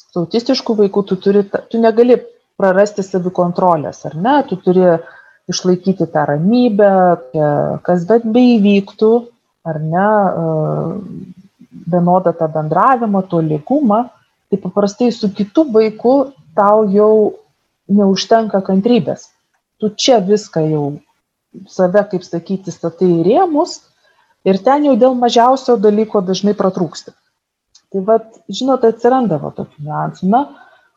[0.00, 2.18] su autistišku vaiku tu turi tu negali
[2.60, 4.86] prarasti savikontrolės ar ne tu turi
[5.50, 6.92] išlaikyti tą ramybę
[7.86, 9.12] kas bet beįvyktų
[9.66, 10.08] ar ne
[11.70, 14.04] vienodą tą bendravimą, tolygumą,
[14.50, 17.34] tai paprastai su kitu vaiku tau jau
[17.88, 19.30] neužtenka kantrybės.
[19.78, 20.84] Tu čia viską jau
[21.70, 23.80] save, kaip sakyti, statai į rėmus
[24.46, 27.14] ir ten jau dėl mažiausio dalyko dažnai pratrūksti.
[27.90, 30.28] Tai vad, žinot, atsiranda va tokių niuansų.
[30.30, 30.42] Na,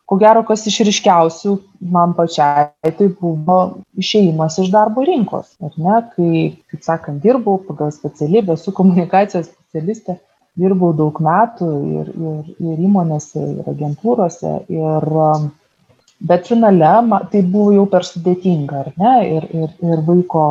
[0.09, 1.55] ko gero, kas išriškiausių
[1.93, 3.59] man pačiai, tai buvo
[3.99, 5.55] išėjimas iš darbo rinkos.
[5.63, 10.19] Ar ne, kai, kaip sakant, dirbau pagal specialybę, esu komunikacijos specialistė,
[10.59, 14.55] dirbau daug metų ir, ir, ir įmonėse, ir agentūrose.
[14.73, 15.09] Ir,
[16.23, 16.93] bet finale
[17.31, 20.47] tai buvo jau per sudėtinga, ar ne, ir, ir, ir vaiko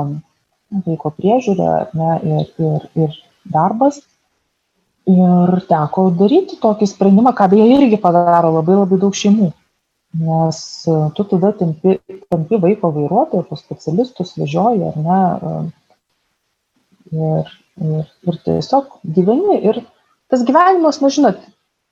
[0.86, 3.16] vaiko priežiūra, ne, ir, ir, ir
[3.52, 4.00] darbas.
[5.10, 9.48] Ir teko daryti tokį sprendimą, ką beje irgi padaro labai labai daug šeimų.
[10.22, 11.96] Nes e, tu tada tampi,
[12.30, 15.22] tampi vaiko vairuotojo, pas specialistus vežioji, ar ne.
[15.48, 15.54] E,
[17.16, 17.50] ir,
[17.88, 19.58] ir, ir tiesiog gyveni.
[19.72, 19.80] Ir
[20.30, 21.42] tas gyvenimas, na žinot,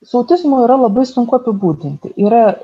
[0.05, 2.13] su autizmu yra labai sunku apibūdinti.
[2.21, 2.55] Yra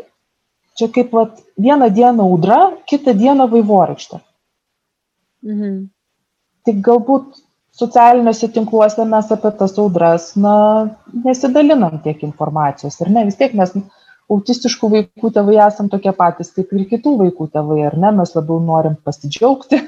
[0.79, 4.23] čia kaip vat, vieną dieną audra, kitą dieną vaivorykštė.
[5.47, 5.77] Mhm
[6.67, 7.39] tik galbūt
[7.78, 10.56] socialiniuose tinkluose mes apie tas audras, na,
[11.26, 12.98] nesidalinam tiek informacijos.
[13.04, 13.76] Ir ne, vis tiek mes
[14.34, 18.58] autistiškų vaikų tėvai esam tokie patys kaip ir kitų vaikų tėvai, ar ne, mes labiau
[18.63, 19.80] norim pasidžiaugti,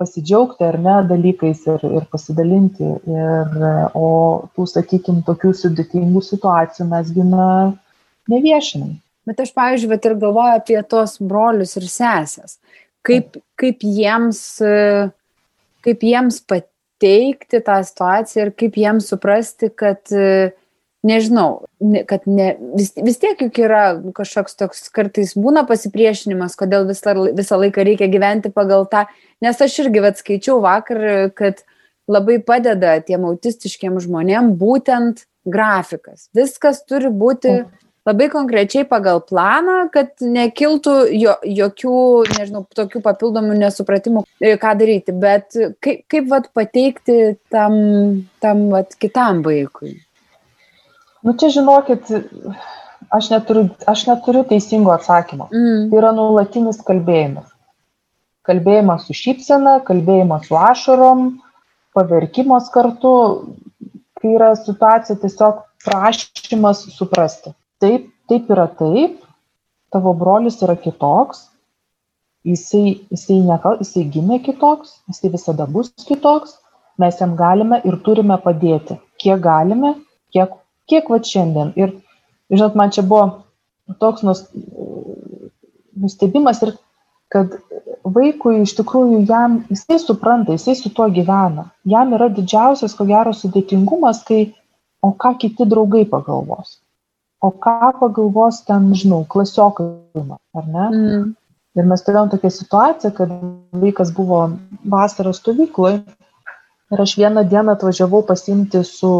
[0.00, 2.90] pasidžiaugti ar ne dalykais ir, ir pasidalinti.
[3.10, 3.56] Ir,
[3.98, 4.10] o
[4.52, 7.46] tų, sakykime, tokių sudėtingų situacijų mes gina
[8.30, 8.98] neviešinam.
[9.26, 12.58] Bet aš, pavyzdžiui, bet ir galvoju apie tos brolius ir sesės.
[13.06, 15.10] Kaip, kaip jiems uh
[15.84, 20.12] kaip jiems pateikti tą situaciją ir kaip jiems suprasti, kad,
[21.06, 21.64] nežinau,
[22.10, 23.82] kad ne, vis, vis tiek juk yra
[24.14, 29.04] kažkoks toks kartais būna pasipriešinimas, kodėl visą, visą laiką reikia gyventi pagal tą,
[29.42, 31.64] nes aš irgi vat skaičiau vakar, kad
[32.10, 36.28] labai padeda tiem autistiškiem žmonėm būtent grafikas.
[36.36, 37.62] Viskas turi būti
[38.08, 41.98] labai konkrečiai pagal planą, kad nekiltų jo, jokių,
[42.34, 47.76] nežinau, tokių papildomų nesupratimų, e, ką daryti, bet kaip, kaip vat, pateikti tam,
[48.42, 49.94] tam vat, kitam vaikui?
[51.22, 52.10] Nu čia žinokit,
[53.14, 55.46] aš neturiu, aš neturiu teisingo atsakymo.
[55.54, 55.88] Mm.
[55.90, 57.46] Tai yra nuolatinis kalbėjimas.
[58.42, 61.28] Kalbėjimas su šypsena, kalbėjimas su ašarom,
[61.94, 63.12] paverkimas kartu,
[64.18, 69.18] kai yra situacija tiesiog prašymas suprasti taip taip yra taip.
[69.92, 71.48] Tavo brolis yra kitoks.
[72.48, 76.56] Jisai jisai nekal jisai gimė kitoks jisai visada bus kitoks.
[76.98, 79.94] Mes jam galime ir turime padėti kiek galime
[80.34, 80.56] kiek
[80.90, 81.72] kiek vat šiandien.
[81.76, 81.94] Ir
[82.50, 83.44] žinot man čia buvo
[84.02, 84.42] toks nus,
[85.94, 86.74] nustebimas ir
[87.32, 87.54] kad
[88.16, 91.68] vaikui iš tikrųjų jam jisai supranta jisai su tuo gyvena.
[91.94, 94.42] Jam yra didžiausias ko gero sudėtingumas kai
[95.02, 96.81] o ką kiti draugai pagalvos
[97.42, 99.90] o ką pagalvos ten, žinau, klasiokai,
[100.54, 100.86] ar ne?
[100.88, 101.24] Mm.
[101.72, 103.32] Ir mes turėjom tokią situaciją, kad
[103.82, 104.42] vaikas buvo
[104.92, 106.02] vasaros stovykloje
[106.92, 109.12] ir aš vieną dieną atvažiavau pasimti su,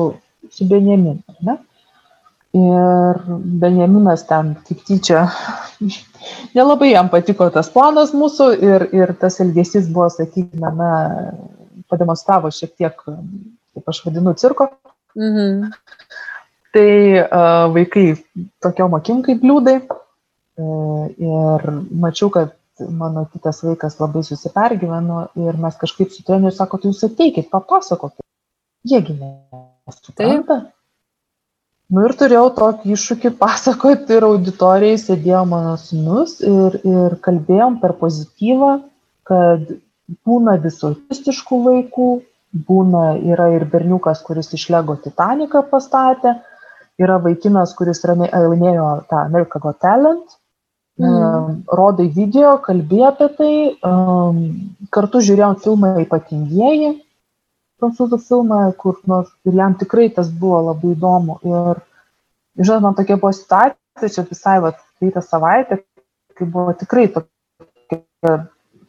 [0.52, 1.58] su Benjaminu, ar ne?
[2.52, 3.22] Ir
[3.62, 5.24] Benjaminas ten kaip tyčia,
[6.56, 10.90] nelabai jam patiko tas planas mūsų ir, ir tas elgesys buvo, sakykime, na,
[11.90, 14.70] pademonstravo šiek tiek, kaip aš vadinu, cirko.
[15.18, 15.72] Mhm
[16.74, 18.06] tai uh, vaikai
[18.64, 19.78] tokiom akim kaip liūdai.
[20.61, 22.52] Uh, ir mačiau, kad
[22.90, 28.24] mano kitas vaikas labai susipergyveno ir mes kažkaip su treneriu sako, tai jūs ateikit, papasakokit.
[28.88, 30.62] Jiegi nesupranta.
[31.92, 37.92] Nu ir turėjau tokį iššūkį pasakoti ir auditorijai, sėdėjo mano sunus ir, ir kalbėjom per
[38.00, 38.70] pozityvą,
[39.28, 39.74] kad
[40.24, 42.08] būna visotistiškų vaikų,
[42.68, 43.04] būna
[43.35, 46.38] yra ir berniukas, kuris iš Lego Titaniką pastatė,
[47.00, 50.37] yra vaikinas, kuris laimėjo tą America Got Talent,
[51.00, 51.62] mm.
[51.72, 53.55] rodai video, kalbėjo apie tai,
[53.87, 54.42] um,
[54.92, 56.92] kartu žiūrėjom filmą Ypatingieji,
[57.83, 61.38] prancūzų filmą, kur nors ir jam tikrai tas buvo labai įdomu.
[61.48, 61.83] Ir,
[62.61, 65.81] žinot, man tokia buvo situacija, čia visai, va, praeitą savaitę,
[66.38, 68.37] kai buvo tikrai tokia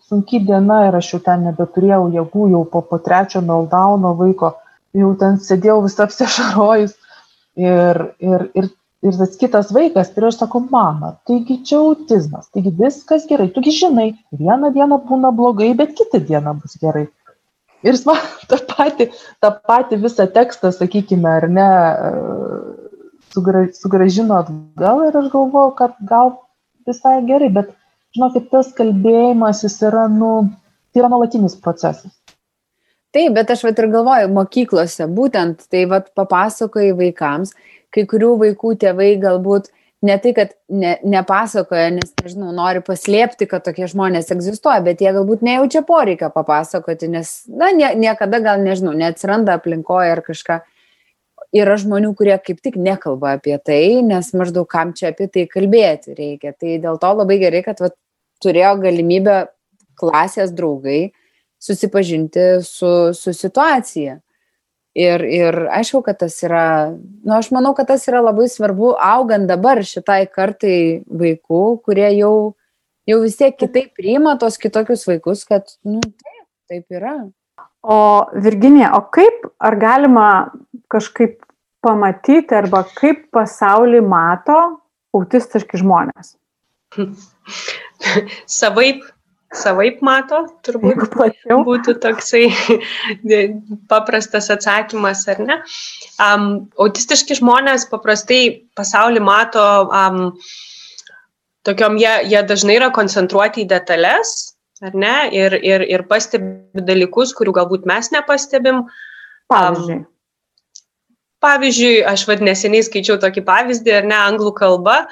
[0.03, 4.51] sunki diena ir aš jau ten nebeturėjau jėgų, jau po, po trečio meldauno vaiko,
[4.93, 6.93] jau ten sėdėjau visą apsišarojus
[7.55, 8.69] ir ir ir
[9.03, 13.61] ir tas kitas vaikas ir aš sakau mama taigi čia autizmas taigi viskas gerai tu
[13.61, 17.07] gi žinai vieną dieną būna blogai bet kitą dieną bus gerai.
[17.83, 18.17] Ir jis man
[18.49, 19.09] tą patį
[19.43, 21.69] tą patį visą tekstą sakykime ar ne
[23.35, 26.35] sugra, sugražino atgal ir aš galvojau kad gal
[26.87, 27.73] visai gerai bet
[28.15, 30.33] žinokit tas kalbėjimas jis yra nu
[30.93, 32.22] tai yra nuolatinis procesas
[33.13, 37.55] taip bet aš vat ir galvoju mokyklose būtent tai vat papasakoji vaikams
[37.93, 39.69] kai kurių vaikų tėvai galbūt
[40.03, 45.13] ne tai kad ne nepasakoja nes nežinau nori paslėpti kad tokie žmonės egzistuoja bet jie
[45.15, 50.61] galbūt nejaučia poreikio papasakoti nes na nie niekada gal nežinau neatsiranda aplinkoj ar kažką
[51.53, 56.15] yra žmonių, kurie kaip tik nekalba apie tai, nes maždaug kam čia apie tai kalbėti
[56.17, 56.53] reikia.
[56.57, 57.95] Tai dėl to labai gerai, kad vat,
[58.43, 59.37] turėjo galimybę
[59.99, 61.13] klasės draugai
[61.63, 64.19] susipažinti su, su situacija.
[64.93, 68.91] Ir, ir aišku, kad tas yra, na, nu, aš manau, kad tas yra labai svarbu
[69.01, 72.35] augant dabar šitai kartai vaikų, kurie jau,
[73.09, 77.15] jau vis tiek kitaip priima tos kitokius vaikus, kad, nu, taip, taip yra.
[77.81, 77.97] O
[78.45, 80.27] Virginija, o kaip, ar galima
[80.93, 81.41] kažkaip
[81.83, 84.59] pamatyti arba kaip pasaulį mato
[85.17, 86.35] autistiški žmonės?
[88.61, 89.01] Savaip
[89.57, 91.15] savaip mato, turbūt
[91.67, 92.45] būtų toksai
[93.91, 95.59] paprastas atsakymas, ar ne.
[96.21, 96.47] Um,
[96.81, 98.41] autistiški žmonės paprastai
[98.77, 100.33] pasaulį mato, um,
[101.67, 107.35] tokiom jie, jie dažnai yra koncentruoti į detalės, ar ne, ir, ir, ir pastebi dalykus,
[107.37, 108.83] kurių galbūt mes nepastebim.
[109.51, 110.01] Pavyzdžiui.
[110.01, 110.09] Um,
[111.43, 115.03] pavyzdžiui, aš vad neseniai skaičiau tokį pavyzdį, ar ne, anglų kalba,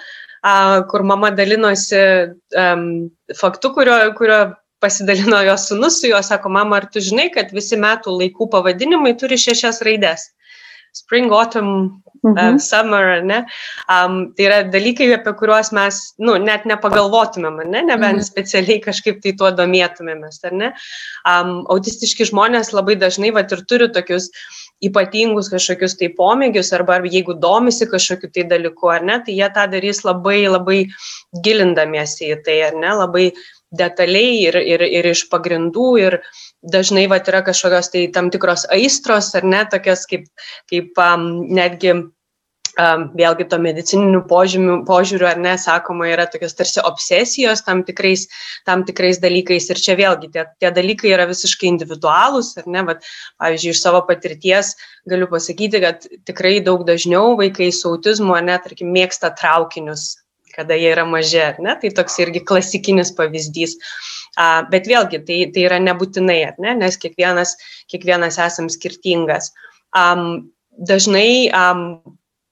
[0.91, 2.01] kur mama dalinosi
[3.37, 4.41] faktu, kurio, kurio
[4.81, 9.13] pasidalino jos sunus su juo, sako, mama, ar tu žinai, kad visi metų laikų pavadinimai
[9.21, 10.31] turi šešias raides?
[10.97, 12.33] Spring, autumn, mhm.
[12.33, 13.43] uh, summer, ne?
[13.87, 17.85] Um, tai yra dalykai, apie kuriuos mes, nu, net nepagalvotumėm, ne?
[17.91, 18.25] Nebent mhm.
[18.27, 20.73] specialiai kažkaip tai tuo domėtumėmės, ar ne?
[21.29, 26.99] Um, autistiški žmonės labai dažnai, va, ir turi tokius uh, ypatingus kažkokius tai pomėgius arba
[27.05, 30.79] jeigu domisi kažkokiu tai dalyku ar ne, tai jie tą darys labai labai
[31.45, 33.25] gilindamiesi į tai ar ne, labai
[33.71, 36.17] detaliai ir, ir, ir iš pagrindų ir
[36.73, 40.27] dažnai va yra kažkokios tai tam tikros aistros ar ne, tokios kaip,
[40.71, 41.95] kaip um, netgi
[42.77, 48.27] vėlgi to medicininių požymių, požiūrių, ar ne, sakoma, yra tokios tarsi obsesijos tam tikrais,
[48.65, 49.69] tam tikrais dalykais.
[49.69, 53.05] Ir čia vėlgi tie, tie dalykai yra visiškai individualūs, ar ne, bet,
[53.41, 54.75] pavyzdžiui, iš savo patirties
[55.09, 60.15] galiu pasakyti, kad tikrai daug dažniau vaikai su autizmu, ar ne, tarkim, mėgsta traukinius
[60.51, 61.77] kada jie yra maži, ar ne?
[61.79, 63.77] Tai toks irgi klasikinis pavyzdys.
[64.35, 66.73] A, bet vėlgi, tai, tai yra nebūtinai, ar ne?
[66.81, 67.55] Nes kiekvienas,
[67.87, 69.53] kiekvienas esam skirtingas.
[69.95, 71.85] Um, dažnai um,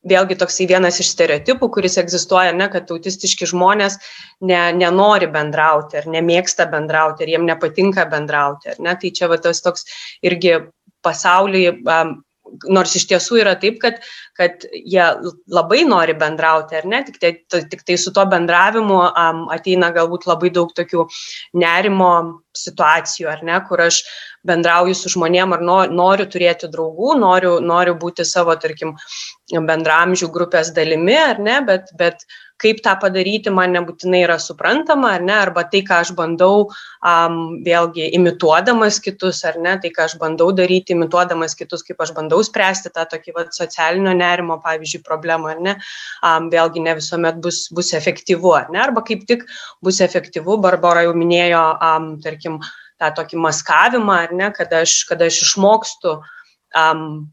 [0.07, 3.99] vėlgi toksai vienas iš stereotipų, kuris egzistuoja, ne, kad autistiški žmonės
[4.41, 8.77] ne, nenori bendrauti ar nemėgsta bendrauti, ar jiem nepatinka bendrauti.
[8.79, 9.85] Ne, tai čia va, tas toks
[10.25, 10.59] irgi
[11.05, 12.17] pasaulyje um,
[12.69, 13.99] nors iš tiesų yra taip, kad,
[14.37, 15.05] kad jie
[15.51, 17.33] labai nori bendrauti, ar ne, tik tai,
[17.71, 21.07] tik tai su to bendravimu um, ateina galbūt labai daug tokių
[21.61, 22.11] nerimo
[22.57, 24.01] situacijų, ar ne, kur aš
[24.47, 28.95] bendrauju su žmonėm ar noriu turėti draugų, noriu, noriu būti savo, tarkim,
[29.53, 32.25] bendramžių grupės dalimi, ar ne, bet, bet
[32.59, 37.37] kaip tą padaryti man nebūtinai yra suprantama, ar ne, arba tai, ką aš bandau um,
[37.65, 42.41] vėlgi imituodamas kitus, ar ne, tai, ką aš bandau daryti imituodamas kitus, kaip aš bandau
[42.45, 45.77] spręsti tą tokį vat, socialinio nerimo, pavyzdžiui, problemą, ar ne,
[46.25, 49.47] um, vėlgi ne visuomet bus, bus efektyvu, ar ne, arba kaip tik
[49.85, 52.59] bus efektyvu, Barbara jau minėjo, um, tarkim,
[52.99, 57.29] tą tokį maskavimą, ar ne, kad aš, kad aš išmokstu um,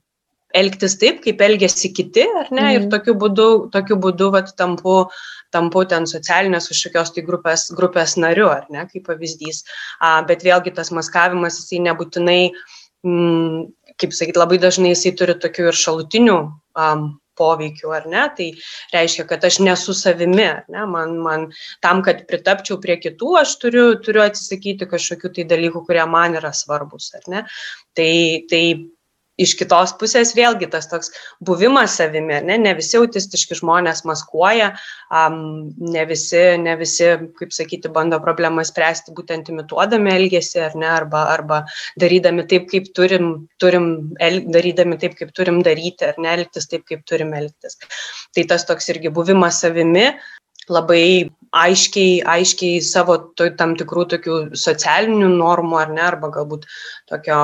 [0.57, 2.75] elgtis taip, kaip elgesi kiti, ar ne, mm.
[2.77, 2.91] ir mhm.
[2.95, 4.99] tokiu būdu, tokiu būdu vat, tampu,
[5.55, 9.65] tampu ten socialinės kažkokios tai grupės, grupės nariu, ar ne, kaip pavyzdys.
[10.01, 12.41] A, bet vėlgi tas maskavimas, jisai nebūtinai,
[13.07, 13.69] mm,
[14.01, 18.49] kaip sakyti, labai dažnai jisai turi tokių ir šalutinių um, poveikių, ar ne, tai
[18.95, 21.47] reiškia, kad aš nesu savimi, ne, man, man
[21.85, 26.53] tam, kad pritapčiau prie kitų, aš turiu, turiu atsisakyti kažkokių tai dalykų, kurie man yra
[26.57, 27.45] svarbus, ar ne.
[27.97, 28.13] Tai,
[28.51, 28.63] tai
[29.41, 31.11] iš kitos pusės vėlgi tas toks
[31.45, 34.73] buvimas savimi, ne, ne visi autistiški žmonės maskuoja,
[35.13, 40.89] um, ne, visi, ne visi, kaip sakyti, bando problemą spręsti būtent imituodami elgesį ar ne,
[40.93, 41.63] arba, arba
[42.01, 43.91] darydami taip, kaip turim, turim
[44.25, 47.79] el, darydami taip, kaip turim daryti, ar ne, elgtis taip, kaip turim elgtis.
[48.37, 50.11] Tai tas toks irgi buvimas savimi
[50.73, 56.67] labai aiškiai, aiškiai savo tam tikrų tokių socialinių normų ar ne, arba galbūt
[57.11, 57.39] tokio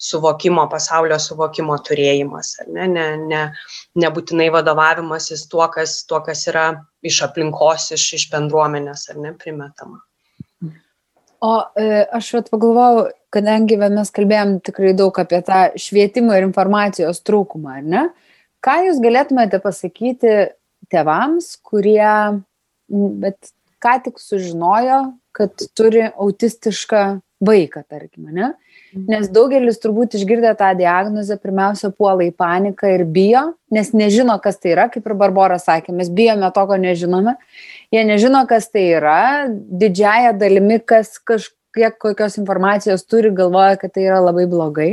[0.00, 3.42] suvokimo, pasaulio suvokimo turėjimas, ne, ne, ne,
[4.00, 6.70] nebūtinai vadovavimasis tuo, kas, tuo, kas yra
[7.04, 10.00] iš aplinkos, iš, iš bendruomenės ar ne primetama.
[11.40, 17.22] O e, aš vat pagalvojau, kadangi mes kalbėjom tikrai daug apie tą švietimo ir informacijos
[17.24, 18.02] trūkumą, ar ne?
[18.60, 20.34] Ką jūs galėtumėte pasakyti
[20.92, 22.12] tėvams, kurie,
[22.90, 25.00] bet ką tik sužinojo,
[25.36, 27.04] kad turi autistišką
[27.40, 28.52] vaiką, tarkim, ne?
[28.90, 34.58] Nes daugelis turbūt išgirdę tą diagnozę pirmiausia puola į paniką ir bijo, nes nežino, kas
[34.58, 37.36] tai yra, kaip ir Barbara sakė, mes bijome to, ko nežinome.
[37.94, 44.08] Jie nežino, kas tai yra, didžiaja dalimi, kas kažkiek kokios informacijos turi, galvoja, kad tai
[44.08, 44.92] yra labai blogai.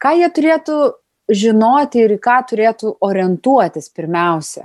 [0.00, 0.78] Ką jie turėtų
[1.28, 4.64] žinoti ir į ką turėtų orientuotis pirmiausia?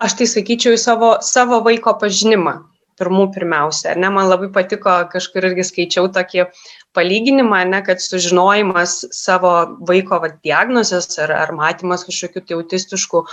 [0.00, 2.62] Aš tai sakyčiau į savo, savo vaiko pažinimą
[2.98, 3.92] pirmų pirmiausia.
[3.92, 6.46] Ar ne, man labai patiko, kažkur irgi skaičiau tokį
[6.96, 9.54] palyginimą, ne, kad sužinojimas savo
[9.88, 13.24] vaiko va, diagnozės ar, ar matymas kažkokių tai autistiškų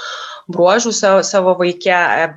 [0.52, 2.32] bruožų savo, savo vaikė e,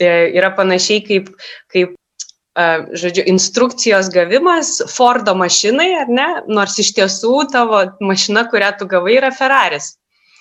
[0.00, 1.30] e, yra panašiai kaip,
[1.72, 2.66] kaip e,
[3.00, 9.16] žodžiu, instrukcijos gavimas Fordo mašinai, ar ne, nors iš tiesų tavo mašina, kurią tu gavai,
[9.22, 9.96] yra Ferraris.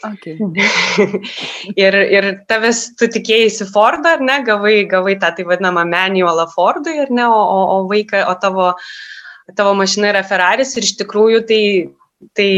[0.05, 0.37] Okay.
[1.85, 6.99] ir, ir tavęs, tu tikėjai Fordą, ar ne, gavai, gavai tą tai vadinamą manualą Fordui,
[7.01, 8.67] ar ne, o, o, o vaiką, o tavo,
[9.57, 11.61] tavo mašina yra Ferraris ir iš tikrųjų tai,
[12.37, 12.49] tai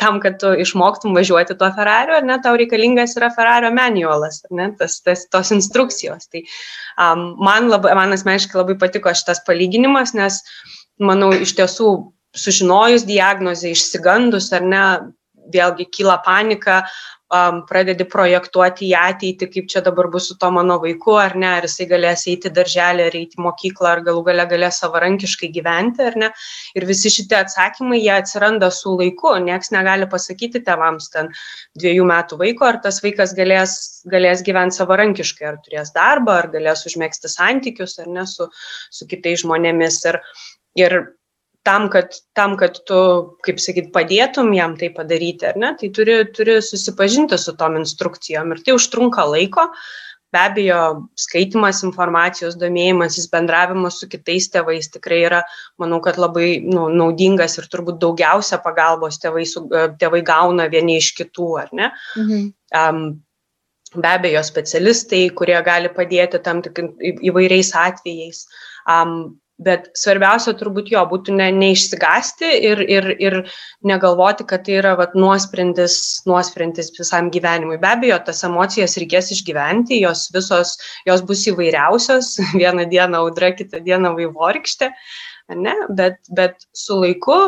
[0.00, 4.56] tam, kad tu išmoktum važiuoti tuo Ferrariu, ar ne, tau reikalingas yra Ferrario manualas, ar
[4.60, 6.28] ne, tas, tas, tos instrukcijos.
[6.28, 10.42] Tai um, man, labai, man asmeniškai labai patiko šitas palyginimas, nes
[11.00, 11.94] manau, iš tiesų
[12.36, 14.84] sužinojus diagnozę, išsigandus ar ne,
[15.52, 16.82] vėlgi kyla panika,
[17.32, 21.48] um, pradedi projektuoti į ateitį, kaip čia dabar bus su to mano vaiku, ar ne,
[21.58, 26.18] ar jisai galės eiti darželį, ar eiti mokyklą, ar galų gale galės savarankiškai gyventi, ar
[26.24, 26.30] ne.
[26.78, 31.32] Ir visi šitie atsakymai, jie atsiranda su laiku, nieks negali pasakyti tevams ten
[31.80, 33.78] dviejų metų vaiko, ar tas vaikas galės,
[34.12, 38.50] galės gyventi savarankiškai, ar turės darbą, ar galės užmėgsti santykius, ar ne, su,
[38.92, 40.02] su kitais žmonėmis.
[40.12, 40.22] Ir,
[40.80, 41.02] ir
[41.62, 43.00] tam, kad, tam, kad tu,
[43.46, 48.54] kaip sakyt, padėtum jam tai padaryti, ar ne, tai turi, turi susipažinti su tom instrukcijom
[48.54, 49.68] ir tai užtrunka laiko.
[50.32, 50.76] Be abejo,
[51.20, 55.42] skaitimas informacijos, domėjimasis, bendravimas su kitais tėvais tikrai yra,
[55.80, 59.66] manau, kad labai nu, naudingas ir turbūt daugiausia pagalbos tėvai, su,
[60.00, 61.90] tėvai gauna vieni iš kitų, ar ne?
[62.16, 62.48] Mhm.
[62.80, 63.04] Um,
[63.92, 66.80] be abejo, specialistai, kurie gali padėti tam tik
[67.20, 68.46] įvairiais atvejais.
[68.88, 73.36] Um, Bet svarbiausia turbūt jo būtų ne, neišsigasti ir, ir, ir
[73.86, 75.96] negalvoti, kad tai yra vat, nuosprendis,
[76.28, 77.78] nuosprendis visam gyvenimui.
[77.82, 80.76] Be abejo, tas emocijas reikės išgyventi, jos visos,
[81.08, 84.92] jos bus įvairiausios, vieną dieną audra, kitą dieną vaivorykštė,
[85.58, 85.76] ne?
[85.90, 87.38] bet, bet su laiku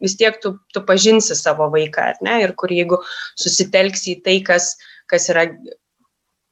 [0.00, 2.40] vis tiek tu, tu pažinsi savo vaiką, ne?
[2.46, 3.02] ir kur jeigu
[3.38, 4.74] susitelksi į tai, kas,
[5.10, 5.46] kas yra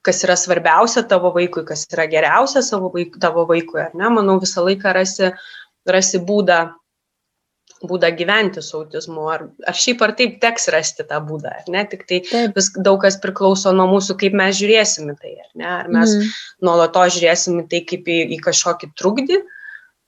[0.09, 4.39] kas yra svarbiausia tavo vaikui, kas yra geriausia savo vaik, tavo vaikui, ar ne, manau,
[4.43, 5.33] visą laiką rasi,
[5.89, 6.63] rasi būdą,
[7.89, 11.85] būdą gyventi su autizmu, ar, ar šiaip ar taip teks rasti tą būdą, ar ne,
[11.91, 12.57] tik tai taip.
[12.57, 16.17] vis daug kas priklauso nuo mūsų, kaip mes žiūrėsim į tai, ar ne, ar mes
[16.17, 16.35] mm.
[16.67, 19.58] nuolato žiūrėsim į tai kaip į, į kažkokį trukdį, mm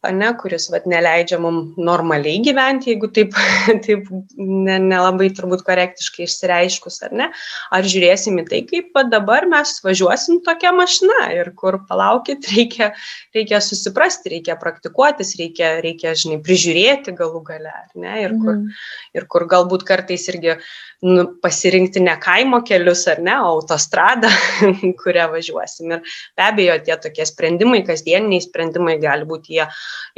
[0.06, 3.36] ane, kuris vat, neleidžia mums normaliai gyventi, jeigu taip,
[3.84, 7.28] taip nelabai ne turbūt korektiškai išsireiškus, ar ne?
[7.76, 12.92] Ar žiūrėsim į tai, kaip dabar mes važiuosim tokia mašina ir kur palaukit, reikia,
[13.36, 18.16] reikia susiprasti, reikia praktikuotis, reikia, reikia žinai, prižiūrėti galų gale, ar ne?
[18.24, 18.78] Ir kur, mm.
[19.20, 20.56] ir kur galbūt kartais irgi
[21.04, 24.32] nu, pasirinkti ne kaimo kelius ar ne, o autostradą,
[25.02, 25.92] kurią važiuosim.
[25.96, 29.68] Ir be abejo, tie tokie sprendimai, kasdieniniai sprendimai gali būti jie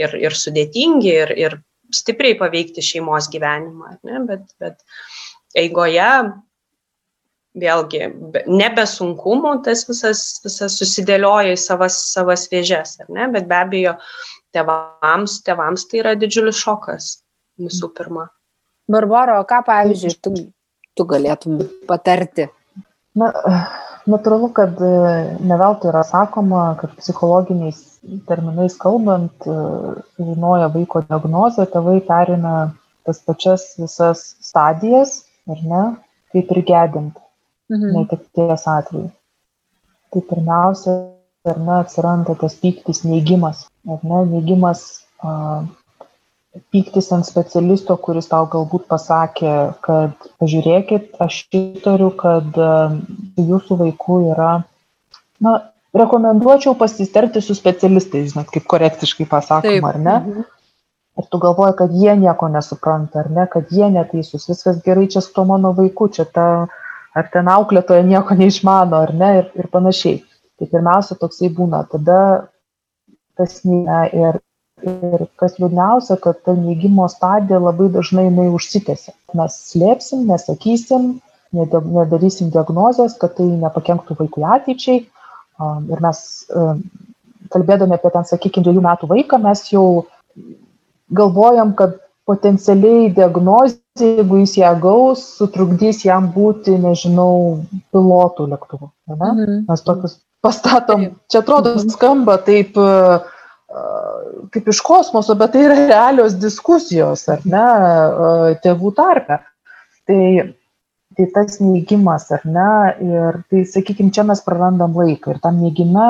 [0.00, 1.58] ir, ir sudėtingi, ir, ir
[1.92, 4.80] stipriai paveikti šeimos gyvenimą, ne, bet, bet
[5.58, 6.08] eigoje
[7.62, 8.06] vėlgi
[8.48, 13.98] nebe sunkumų tas visas, visas susidėlioja į savas, savas vėžes, ar ne, bet be abejo
[14.56, 17.12] tevams, tevams tai yra didžiulis šokas
[17.60, 18.30] visų pirma.
[18.92, 20.32] Barbara, o ką pavyzdžiui, tu
[20.96, 22.48] tu galėtum patarti?
[23.18, 23.30] Na,
[24.10, 24.92] natūralu, kad e,
[25.42, 27.80] ne veltui yra sakoma, kad psichologiniais
[28.28, 29.56] terminais kalbant, e,
[30.16, 32.54] sužinoja vaiko diagnozę, tėvai perina
[33.06, 35.82] tas pačias visas stadijas, ar ne,
[36.34, 37.18] kaip ir gedint,
[37.72, 37.92] mhm.
[37.98, 39.10] netikties atveju.
[40.12, 40.96] Tai pirmiausia,
[41.48, 44.84] ar ne, atsiranda tas pyktis, neigimas, ar ne, neigimas
[45.22, 45.62] a,
[46.72, 49.52] pyktis ant specialisto, kuris tau galbūt pasakė,
[49.84, 52.58] kad pažiūrėkit, aš įtariu, kad
[53.40, 54.50] jūsų vaikų yra,
[55.42, 55.54] na,
[55.96, 60.18] rekomenduočiau pasisterti su specialistais, žinot, kaip korektiškai pasakoma, ar ne?
[60.18, 60.50] Mhm.
[61.20, 65.20] Ir tu galvoji, kad jie nieko nesupranta, ar ne, kad jie neteisūs, viskas gerai čia
[65.20, 66.46] su to mano vaiku, čia ta,
[67.12, 70.22] ar ten auklėtoja nieko neišmano, ar ne, ir, ir panašiai.
[70.56, 72.48] Tai pirmiausia, toksai būna, tada
[73.36, 74.40] tas ne ir
[74.86, 79.14] ir kas liūdniausia kad ta neigimo stadija labai dažnai jinai užsitęsia.
[79.38, 81.12] Mes slėpsim nesakysim
[81.52, 85.02] nedarysim diagnozės kad tai nepakenktų vaikui ateičiai.
[85.92, 86.22] Ir mes
[87.52, 90.06] kalbėdami apie ten sakykim dviejų metų vaiką mes jau
[91.12, 98.88] galvojam kad potencialiai diagnozė, jeigu jis ją gaus, sutrukdys jam būti, nežinau, pilotų lėktuvu.
[99.10, 99.64] Mhm.
[99.68, 103.26] Mes tokius pastatom, čia atrodo skamba taip uh,
[104.52, 107.68] kaip iš kosmoso, bet tai yra realios diskusijos, ar ne,
[108.64, 109.38] tėvų tarpe.
[110.08, 110.22] Tai
[111.16, 112.68] tai tas neigimas, ar ne,
[113.04, 116.06] ir tai, sakykime, čia mes prarandam laiką ir tam neigime,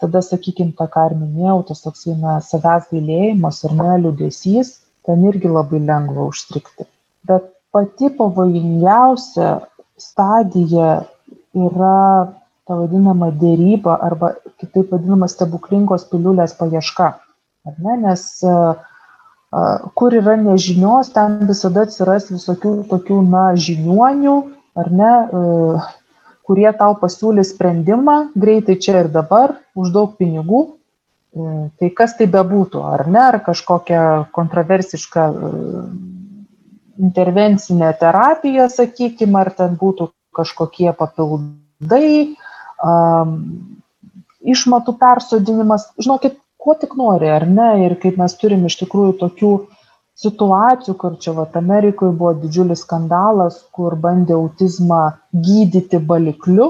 [0.00, 4.72] tada, sakykime, tą, ką ir minėjau, tas toksai, na, savęs gailėjimas ar ne, liūdėsys,
[5.08, 6.88] ten irgi labai lengva užstrikti.
[7.28, 9.58] Bet pati pavojingiausia
[10.00, 10.90] stadija
[11.52, 11.98] yra
[12.68, 17.14] ta vadinama dėryba arba kitaip vadinama stebuklingos piliulės paieška.
[17.80, 17.96] Ne?
[18.04, 18.28] Nes
[19.96, 24.34] kur yra nežinios, ten visada atsiras visokių tokių, na, žiniuonių,
[24.78, 25.12] ar ne,
[26.48, 30.66] kurie tau pasiūlys sprendimą greitai čia ir dabar, už daug pinigų.
[31.78, 34.02] Tai kas tai bebūtų, ar ne, ar kažkokia
[34.34, 35.26] kontroversiška
[36.98, 42.34] intervencinė terapija, sakykime, ar ten būtų kažkokie papildai,
[44.54, 49.52] išmatų persodinimas, žinokit, ko tik nori, ar ne, ir kaip mes turim iš tikrųjų tokių
[50.18, 55.02] situacijų, kur čia vat Amerikoje buvo didžiulis skandalas, kur bandė autizmą
[55.32, 56.68] gydyti balikliu,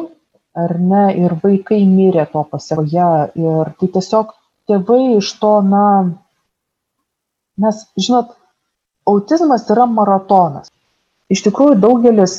[0.58, 3.10] ar ne, ir vaikai mirė to pasiekoje.
[3.40, 4.34] Ir tai tiesiog
[4.68, 5.84] tėvai iš to, na,
[7.64, 8.34] nes, žinot,
[9.08, 10.68] autizmas yra maratonas.
[11.32, 12.36] Iš tikrųjų, daugelis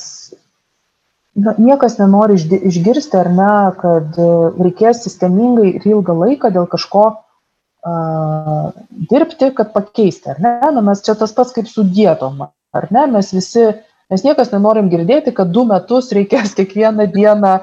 [1.35, 7.03] na, niekas nenori išgirsti ar ne, kad e, reikės sistemingai ir ilgą laiką dėl kažko
[7.09, 8.71] uh,
[9.11, 10.55] dirbti, kad pakeisti, ar ne?
[10.75, 12.41] Na, mes čia tas pats kaip su dietom,
[12.75, 13.05] ar ne?
[13.13, 13.67] Mes visi,
[14.11, 17.53] mes niekas nenorim girdėti, kad du metus reikės kiekvieną dieną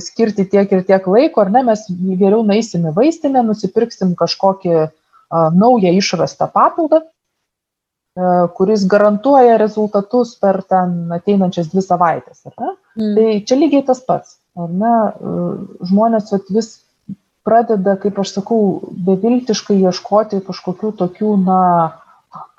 [0.00, 1.64] skirti tiek ir tiek laiko, ar ne?
[1.70, 4.90] Mes geriau naisim į vaistinę, nusipirksim kažkokį uh,
[5.54, 7.04] naują išrastą papildą
[8.56, 12.42] kuris garantuoja rezultatus per ten ateinančias dvi savaitės.
[12.58, 13.14] Mm.
[13.16, 14.38] Tai čia lygiai tas pats.
[14.58, 14.94] Ar ne?
[15.14, 15.34] E,
[15.86, 16.72] žmonės vis
[17.46, 18.60] pradeda, kaip aš sakau,
[19.06, 21.60] beviltiškai ieškoti kažkokių tokių, na,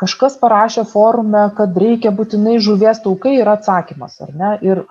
[0.02, 4.54] kažkas parašė forume, kad reikia būtinai žuvies taukai ir atsakymas, ar ne?
[4.66, 4.86] Ir,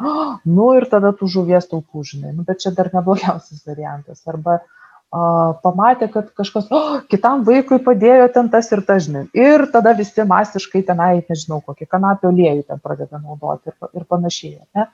[0.45, 4.23] nu, ir tada tų žuvies taukų, žinai, nu, bet čia dar neblogiausias variantas.
[4.31, 4.80] Arba uh,
[5.11, 9.25] pamatė, kad kažkas, oh, kitam vaikui padėjo ten tas ir tas, žinai.
[9.35, 14.61] Ir tada visi masiškai tenai, nežinau, kokį kanapio aliejų ten pradeda naudoti ir, ir panašiai.
[14.77, 14.87] Ne?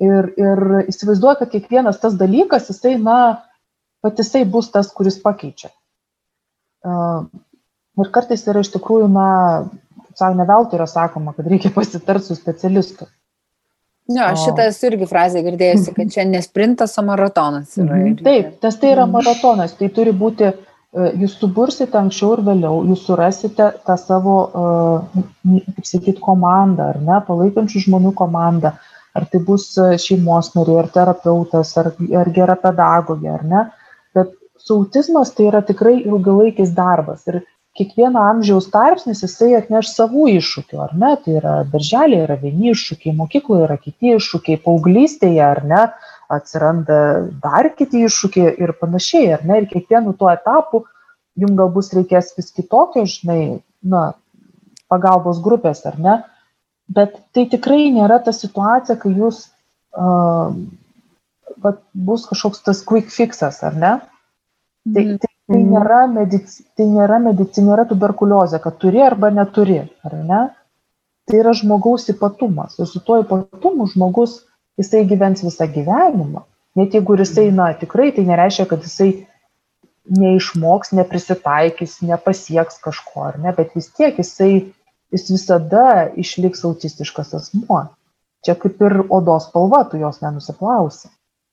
[0.00, 3.16] Ir, ir įsivaizduoju, kad kiekvienas tas dalykas, jisai, na,
[4.04, 5.72] pat jisai bus tas, kuris pakeičia.
[8.00, 9.30] Ir kartais yra iš tikrųjų, na,
[10.16, 13.08] savo neveltui yra sakoma, kad reikia pasitarti su specialistu.
[14.10, 17.98] Jo, šitas irgi frazė girdėjusi, kad čia nesprintas, o maratonas yra.
[17.98, 18.18] Mhm.
[18.26, 23.04] Taip, tas tai yra maratonas, tai turi būti, e, jūs subursite anksčiau ir vėliau, jūs
[23.06, 25.22] surasite tą savo, e,
[25.76, 28.74] kaip sakyt, komandą, ar ne, palaikančių žmonių komandą,
[29.14, 31.92] ar tai bus e, šeimos nariai, ar terapeutas, ar,
[32.22, 33.64] ar gera pedagogė, ar ne.
[34.16, 37.26] Bet su autizmas tai yra tikrai ilgalaikis darbas.
[37.30, 37.42] Ir
[37.78, 41.10] kiekvieno amžiaus tarpsnis jisai atneš savų iššūkių, ar ne?
[41.24, 45.84] Tai yra darželė yra vieni iššūkiai, mokykloje yra kiti iššūkiai, paauglystėje, ar ne,
[46.30, 46.98] atsiranda
[47.42, 49.60] dar kiti iššūkiai ir panašiai, ar ne?
[49.62, 50.84] Ir kiekvienu tuo etapu
[51.38, 53.40] jums galbūt reikės vis kitokio, žinai,
[53.86, 54.10] na,
[54.90, 56.18] pagalbos grupės, ar ne?
[56.90, 59.44] Bet tai tikrai nėra ta situacija, kai jūs,
[59.94, 60.50] uh,
[61.94, 63.92] bus kažkoks tas quick fixas, ar ne?
[64.90, 65.20] Tai, mhm.
[65.22, 65.70] tai Tai mhm.
[65.74, 66.46] nėra, medic,
[66.78, 70.44] tai nėra medicina, nėra tuberkuliozė, kad turi arba neturi, ar ne?
[71.26, 72.76] Tai yra žmogaus ypatumas.
[72.78, 74.36] Ir su tuo ypatumu žmogus,
[74.78, 76.44] jisai gyvens visą gyvenimą.
[76.78, 79.10] Net jeigu jisai, na, tikrai tai nereiškia, kad jisai
[80.10, 84.52] neišmoks, neprisitaikys, nepasieks kažko, ar ne, bet vis tiek jisai,
[85.10, 85.86] jis visada
[86.18, 87.88] išliks autistiškas asmuo.
[88.46, 91.10] Čia kaip ir odos spalva, tu jos nenusiplausi.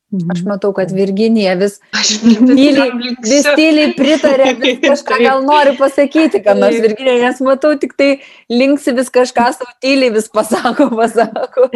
[0.07, 0.47] Aš mhm.
[0.47, 2.93] matau, kad Virginija vis, tyliai,
[3.27, 8.07] vis tyliai pritarė, vis kažką gal nori pasakyti, kad nors Virginija, nes matau, tik tai
[8.47, 11.67] linksi vis kažką savo tyliai vis pasako, pasako.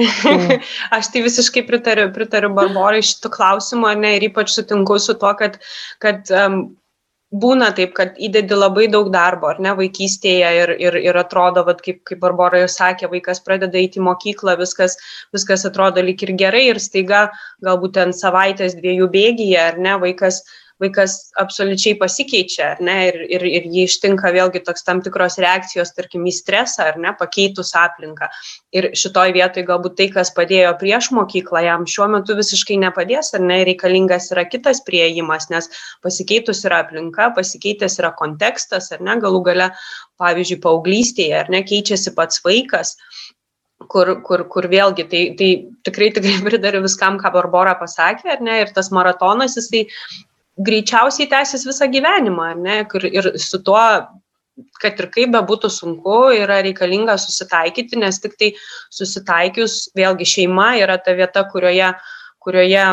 [0.95, 5.59] Aš tai visiškai pritariu, pritariu Barborai šitų klausimų, ne, ir ypač sutinku su tuo, kad,
[5.99, 6.61] kad um,
[7.31, 11.81] būna taip, kad įdedi labai daug darbo, ar ne, vaikystėje ir, ir, ir atrodo, vat,
[11.85, 14.97] kaip, kaip Barbara jau sakė, vaikas pradeda eiti į mokyklą, viskas,
[15.35, 17.29] viskas atrodo lyg ir gerai ir staiga
[17.63, 20.43] galbūt ten savaitės dviejų bėgyje, ar ne, vaikas
[20.81, 25.93] vaikas absoliučiai pasikeičia, ar ne, ir, ir, ir jį ištinka vėlgi toks tam tikros reakcijos,
[25.97, 28.29] tarkim, į stresą, ar ne, pakeitus aplinką.
[28.75, 33.45] Ir šitoj vietoj galbūt tai, kas padėjo prieš mokyklą, jam šiuo metu visiškai nepadės, ar
[33.45, 35.69] ne, reikalingas yra kitas prieimas, nes
[36.05, 39.71] pasikeitus yra aplinka, pasikeitęs yra kontekstas, ar ne, galų gale,
[40.21, 42.97] pavyzdžiui, paauglystėje, ar ne, keičiasi pats vaikas
[43.89, 45.49] kur, kur, kur vėlgi, tai, tai
[45.87, 49.85] tikrai, tikrai pridariu viskam, ką Barbara pasakė, ar ne, ir tas maratonas, jisai
[50.59, 52.81] greičiausiai tęsis visą gyvenimą, ar ne,
[53.11, 53.83] ir, su tuo
[54.81, 58.51] kad ir kaip bebūtų sunku, yra reikalinga susitaikyti, nes tik tai
[58.93, 61.93] susitaikius, vėlgi šeima yra ta vieta, kurioje,
[62.43, 62.85] kurioje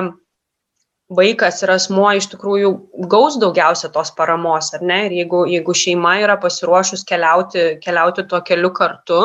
[1.19, 2.71] vaikas ir asmuo iš tikrųjų
[3.11, 5.01] gaus daugiausia tos paramos, ar ne?
[5.09, 9.23] Ir jeigu, jeigu šeima yra pasiruošus keliauti, keliauti tuo keliu kartu,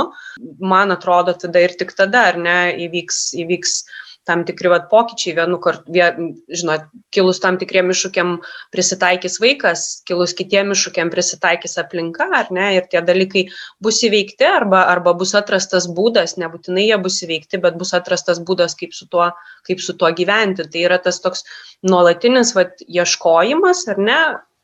[0.63, 2.57] man atrodo, tada ir tik tada, ar ne,
[2.87, 8.37] įvyks, įvyks uh, tam tikri vat pokyčiai vienu kartu, vien, žinot, kilus tam tikriem iššūkiam
[8.73, 13.45] prisitaikys vaikas, kilus kitiem iššūkiam prisitaikys aplinka, ar ne, ir tie dalykai
[13.83, 18.77] bus įveikti arba, arba bus atrastas būdas, nebūtinai jie bus įveikti, bet bus atrastas būdas,
[18.79, 19.29] kaip su tuo,
[19.67, 20.67] kaip su tuo gyventi.
[20.71, 21.43] Tai yra tas toks
[21.83, 24.19] nuolatinis vat, ieškojimas, ar ne,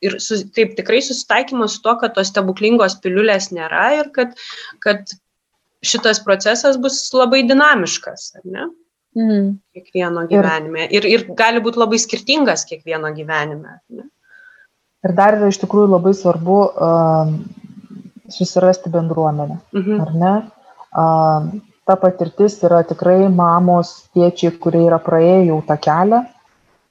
[0.05, 4.37] ir su, taip tikrai susitaikymas su to, kad tos stebuklingos piliulės nėra ir kad,
[4.83, 5.11] kad
[5.85, 8.69] šitas procesas bus labai dinamiškas, ar ne?
[9.17, 9.57] Mm.
[9.73, 10.85] Kiekvieno gyvenime.
[10.93, 13.79] Ir, ir gali būti labai skirtingas kiekvieno gyvenime.
[15.05, 17.31] Ir dar yra iš tikrųjų labai svarbu uh,
[18.29, 19.59] susirasti bendruomenę.
[19.73, 19.99] Mhm.
[20.03, 20.33] Ar ne?
[20.89, 21.49] Uh,
[21.89, 26.23] ta patirtis yra tikrai mamos, tėčiai, kurie yra praėję jau tą kelią.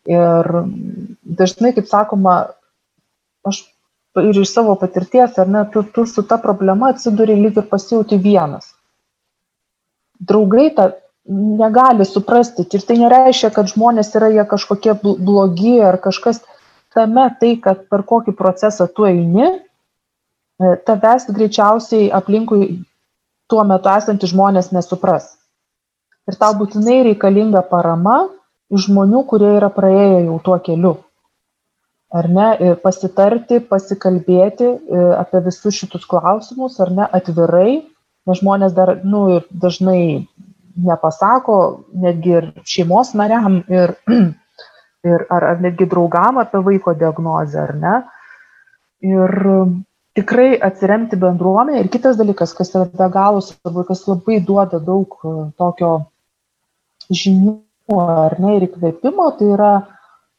[0.09, 0.49] Ir
[1.39, 2.39] dažnai, kaip sakoma,
[3.47, 3.61] aš
[4.19, 8.19] ir iš savo patirties, ar ne, tu, tu su ta problema atsiduri lyg ir pasijauti
[8.23, 8.73] vienas.
[10.19, 10.89] Draugai tą
[11.29, 12.65] negali suprasti.
[12.73, 16.41] Ir tai nereiškia, kad žmonės yra jie kažkokie blogi ar kažkas
[16.95, 19.49] tame tai, kad per kokį procesą tu eini,
[20.59, 22.81] e, tavęs greičiausiai aplinkui
[23.49, 25.35] tuo metu esantys žmonės nesupras.
[26.29, 28.27] Ir tau būtinai reikalinga parama
[28.73, 30.97] iš žmonių, kurie yra praėję jau tuo keliu.
[32.09, 32.49] Ar ne?
[32.65, 37.83] Ir pasitarti, pasikalbėti e, apie visus šitus klausimus, ar ne, atvirai,
[38.29, 40.01] nes žmonės dar, na, nu, ir dažnai
[40.85, 41.59] nepasako
[42.05, 43.95] netgi ir šeimos nariam ir,
[45.11, 47.95] ir ar, ar netgi draugam apie vaiko diagnozę, ar ne.
[49.07, 49.35] Ir
[50.19, 51.83] tikrai atsiremti bendruomenę.
[51.85, 55.93] Ir kitas dalykas, kas yra be galo svarbu, kas labai duoda daug e, tokio
[57.15, 57.55] žinių
[58.03, 59.73] ar ne ir įkvėpimo, tai yra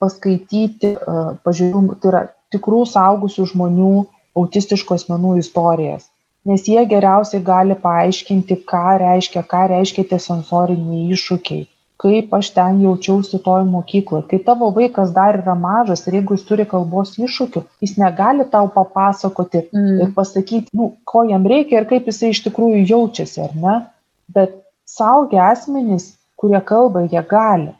[0.03, 2.23] paskaityti, e, pažiūrėjimų, tai yra
[2.53, 3.93] tikrų saugusių žmonių
[4.39, 6.09] autistiškų asmenų istorijas
[6.45, 11.65] nes jie geriausiai gali paaiškinti, ką reiškia, ką reiškia tie sensoriniai iššūkiai,
[11.99, 14.25] kaip aš ten jaučiausi toj mokykloje.
[14.31, 18.69] Kai tavo vaikas dar yra mažas ir jeigu jis turi kalbos iššūkių, jis negali tau
[18.75, 19.97] papasakoti mm.
[20.05, 23.75] ir pasakyti, nu, ko jam reikia ir kaip jisai iš tikrųjų jaučiasi, ar ne?
[24.31, 24.55] Bet
[24.87, 27.73] saugia asmenys, kurie kalba, jie gali.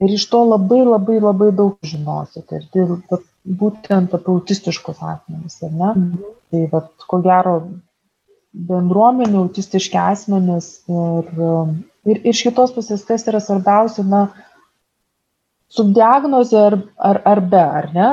[0.00, 2.60] Ir iš to labai labai labai daug žinosite.
[2.60, 5.90] Ir tai būtent apie autistiškus asmenys, ar ne?
[5.92, 6.32] Mhm.
[6.50, 7.56] Tai vat, ko gero
[8.66, 11.30] bendruomenių autistiški asmenys ir,
[12.08, 14.26] ir iš kitos pusės, kas yra svarbiausia, na,
[15.76, 18.10] subdiagnozė ar, ar, ar be, ar ne?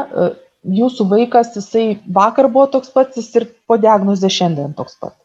[0.63, 5.15] Jūsų vaikas, jisai vakar buvo toks pats, jis ir po diagnozė šiandien toks pat.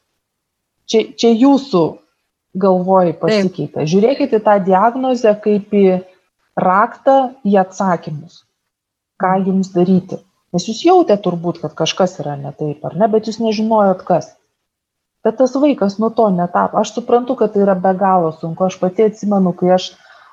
[0.88, 1.84] Čia, čia jūsų
[2.59, 3.84] galvoj pasikeitė.
[3.86, 5.86] Žiūrėkite tą diagnozę kaip į
[6.59, 8.42] raktą į atsakymus
[9.20, 10.20] ką jums daryti.
[10.54, 14.32] Nes jūs jautė turbūt, kad kažkas yra ne taip, ar ne, bet jūs nežinojot kas.
[15.26, 16.78] Bet tas vaikas nuo to netapo.
[16.80, 18.64] Aš suprantu, kad tai yra be galo sunku.
[18.64, 19.90] Aš pati atsimenu, kai aš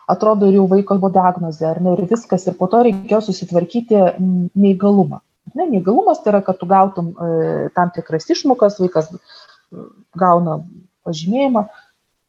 [0.07, 4.03] atrodo ir jau vaiko buvo diagnozė, ar ne, ir viskas, ir po to reikėjo susitvarkyti
[4.21, 5.19] neįgalumą.
[5.55, 9.17] Ne, neįgalumas tai yra, kad tu gautum e, tam tikras išmokas, vaikas e,
[10.21, 10.59] gauna
[11.05, 11.65] pažymėjimą.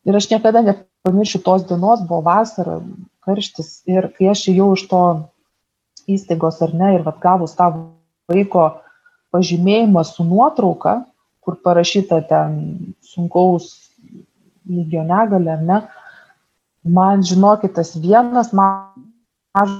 [0.09, 2.81] Ir aš niekada nepamiršiu tos dienos, buvo vasara,
[3.27, 3.83] karštis.
[3.91, 5.03] Ir kai aš jau iš to
[6.11, 7.71] įstaigos ar ne ir vat gavus tą
[8.31, 8.67] vaiko
[9.35, 11.01] pažymėjimą su nuotrauka,
[11.45, 12.57] kur parašyta ten
[13.07, 13.69] sunkaus
[14.67, 15.81] lygio negalė, ar ne,
[16.99, 19.77] man žinokit, tas vienas mažas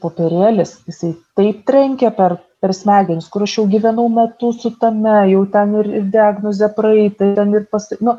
[0.00, 5.44] popierėlis, jisai taip trenkė per, per smegenis, kur aš jau gyvenau metus su tame, jau
[5.52, 7.88] ten ir, ir diagnozė praeita, ten ir pas...
[8.00, 8.16] Nu,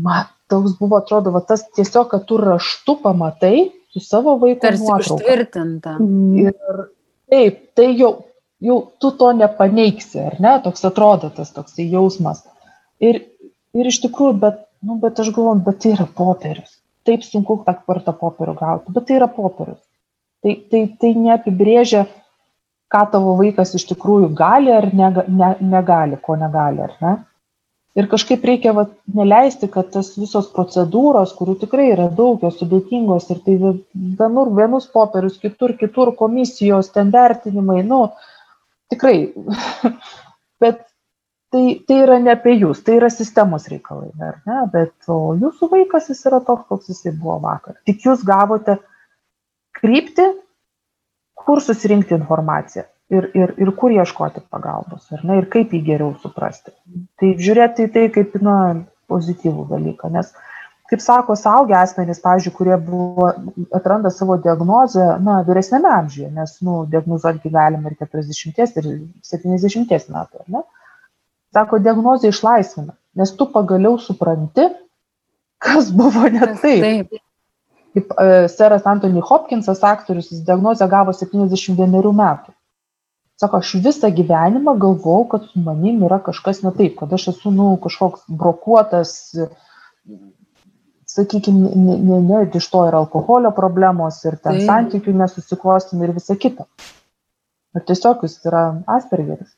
[0.00, 4.82] man toks buvo, atrodo, va, tas tiesiog, kad tu raštu pamatai, su savo vaiko Tarsi
[4.84, 5.14] nuotrauka.
[5.14, 5.96] užtvirtinta.
[6.42, 6.52] Ir
[7.30, 8.12] taip, tai jau,
[8.62, 12.44] jau tu to nepaneiksi, ar ne, toks atrodo tas toksai jausmas.
[13.00, 13.22] Ir,
[13.74, 16.78] ir iš tikrųjų, bet, nu, bet aš galvoju, bet tai yra popierius.
[17.08, 19.80] Taip sunku tą kartą popierių gauti, bet tai yra popierius.
[20.40, 22.04] Tai, tai, tai neapibrėžia,
[22.90, 27.16] ką tavo vaikas iš tikrųjų gali ar nega, ne, negali, ko negali, ar ne
[27.98, 33.30] ir kažkaip reikia vat neleisti kad tas visos procedūros kurių tikrai yra daug jos sudėtingos
[33.34, 33.56] ir tai
[34.20, 38.04] vienur vienus popierius kitur kitur komisijos ten vertinimai nu
[38.92, 39.32] tikrai.
[40.62, 40.84] Bet
[41.50, 44.60] tai tai yra ne apie jus tai yra sistemos reikalai ar ne?
[44.74, 47.80] Bet o jūsų vaikas jis yra toks koks jisai buvo vakar.
[47.88, 48.78] Tik jūs gavote
[49.80, 50.30] kryptį
[51.40, 56.14] kur susirinkti informaciją ir, ir, ir kur ieškoti pagalbos, ar ne, ir kaip jį geriau
[56.22, 56.72] suprasti.
[57.20, 58.56] Tai žiūrėti į tai kaip, na,
[59.10, 60.30] pozityvų dalyką, nes,
[60.90, 63.30] kaip sako, saugia asmenys, pavyzdžiui, kurie buvo,
[63.76, 68.92] atranda savo diagnozę, na, vyresnėme amžiuje, nes, nu, diagnozuoti galima ir 40, ir
[69.26, 70.62] 70 metų, ar ne?
[71.54, 74.68] Sako, diagnozė išlaisvina, nes tu pagaliau supranti,
[75.60, 76.86] kas buvo ne taip.
[76.86, 77.26] taip.
[77.90, 82.54] Kaip uh, seras Anthony Hopkinsas, aktorius, jis diagnozę gavo 71 metų.
[83.40, 87.52] Sako, aš visą gyvenimą galvau, kad su manim yra kažkas ne taip, kad aš esu,
[87.54, 89.14] nu, kažkoks brokuotas,
[91.08, 94.66] sakykime, ne, ne, ne, iš to yra alkoholio problemos ir ten tai.
[94.68, 96.66] santykių nesusiklostymai ir visa kita.
[97.76, 98.64] Ir tiesiog jis yra
[98.98, 99.54] Aspergeris.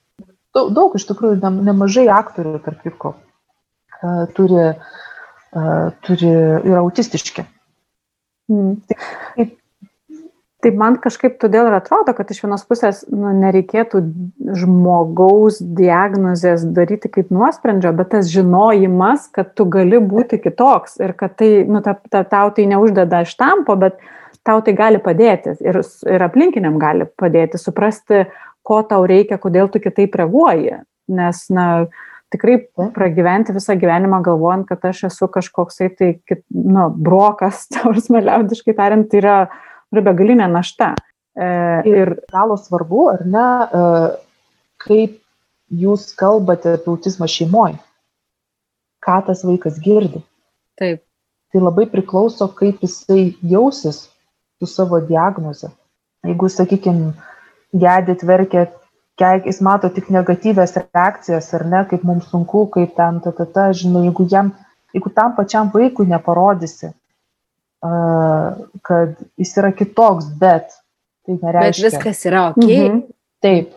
[0.55, 3.14] Daug, daug iš tikrųjų, ne, nemažai aktorių, tarp kitko,
[4.37, 4.68] turi,
[6.07, 6.33] turi,
[6.70, 7.49] yra autistiški.
[8.53, 8.78] Mm.
[8.87, 9.59] Taip,
[10.62, 14.02] taip man kažkaip todėl ir atrodo, kad iš vienos pusės nu, nereikėtų
[14.62, 21.34] žmogaus diagnozės daryti kaip nuosprendžio, bet tas žinojimas, kad tu gali būti kitoks ir kad
[21.40, 23.98] tai, nu, ta, ta, tau tai neuždeda štampo, bet
[24.46, 28.26] tau tai gali padėti ir, ir aplinkiniam gali padėti suprasti,
[28.62, 30.78] ko tau reikia, kodėl tu kitaip reaguoji.
[31.12, 31.66] Nes, na,
[32.32, 32.60] tikrai
[32.94, 36.14] pragyventi visą gyvenimą galvojant, kad aš esu kažkoksai tai,
[36.54, 39.36] nu, brokas, tavars meliaudiškai tariant, tai yra
[39.93, 40.95] yra begalinė našta.
[41.32, 41.47] E,
[41.88, 43.82] ir galo svarbu, ar ne, e,
[44.84, 45.18] kaip
[45.72, 47.78] jūs kalbate apie autizmą šeimoje,
[49.05, 50.20] ką tas vaikas girdi.
[50.80, 51.03] Taip.
[51.53, 54.07] Tai labai priklauso, kaip jisai jausis
[54.61, 55.72] su savo diagnoze.
[56.24, 57.12] Jeigu, sakykime,
[57.76, 58.76] gedit, verkėt,
[59.20, 63.49] keik, jis mato tik negatyvės reakcijas, ar ne, kaip mums sunku, kaip ten, ta, ta,
[63.57, 64.53] ta, žinai, jeigu jam,
[64.97, 66.93] jeigu tam pačiam vaikui neparodysi,
[67.83, 70.70] kad jis yra kitoks, bet
[71.26, 71.89] tai nereiškia.
[71.89, 72.62] Bet viskas yra ok.
[72.62, 73.01] Mhm.
[73.43, 73.74] Taip.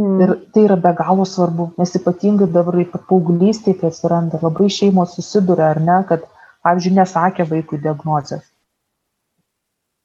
[0.00, 0.20] Mhm.
[0.24, 5.70] Ir tai yra be galo svarbu, nes ypatingai dabar, paauglystėje, kai atsiranda, labai šeimos susiduria,
[5.74, 6.26] ar ne, kad,
[6.64, 8.44] pavyzdžiui, nesakė vaikui diagnozės.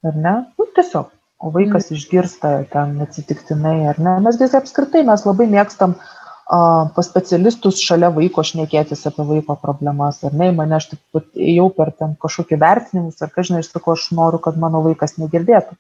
[0.07, 0.35] Ar ne?
[0.59, 1.11] Nu, tiesiog.
[1.41, 1.97] O vaikas mhm.
[1.97, 4.19] išgirsta ten atsitiktinai, ar ne?
[4.23, 10.19] Mes vis apskritai, mes labai mėgstam uh, pas specialistus šalia vaiko šnekėtis apie vaiko problemas,
[10.27, 14.09] ar ne, mane aš taip jau per ten kažkokį vertinimus, ar žinai, aš sakau, aš
[14.17, 15.77] noriu, kad mano vaikas negirdėtų.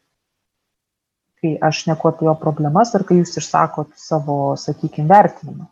[1.41, 5.67] Kai aš neku apie jo problemas, ar kai jūs išsakot savo, sakykime, vertinimą.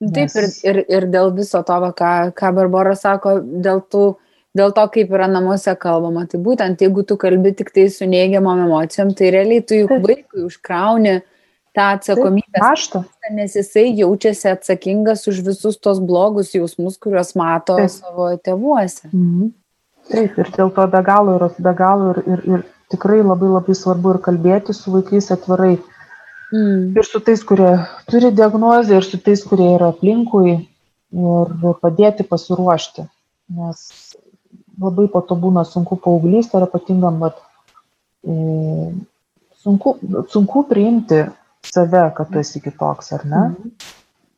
[0.00, 0.12] Nes...
[0.32, 3.34] Taip, ir, ir, ir dėl viso to, ką, ką Barbara sako,
[3.64, 4.04] dėl, tų,
[4.56, 8.62] dėl to, kaip yra namuose kalbama, tai būtent jeigu tu kalbi tik tai su neigiamom
[8.68, 11.18] emocijom, tai realiai tu juk vaikui užkrauni
[11.76, 12.60] tą atsakomybę.
[12.60, 13.04] Naštą.
[13.30, 17.90] Nes jisai jaučiasi atsakingas už visus tos blogus jausmus, kuriuos mato Taip.
[17.90, 19.10] savo tėvuose.
[19.12, 19.52] Mhm.
[20.10, 23.76] Taip, ir dėl to be galo yra be galo ir, ir, ir tikrai labai labai
[23.78, 25.76] svarbu ir kalbėti su vaikais atvirai.
[26.50, 26.96] Mm.
[26.98, 27.76] Ir su tais, kurie
[28.10, 30.56] turi diagnozę, ir su tais, kurie yra aplinkui,
[31.14, 33.06] ir padėti pasiruošti.
[33.54, 33.84] Nes
[34.80, 37.38] labai po to būna sunku paauglystė, ar ypatingam, bet
[38.26, 38.34] e,
[39.62, 39.94] sunku,
[40.32, 41.22] sunku priimti
[41.66, 43.44] save, kad tu esi kitoks, ar ne?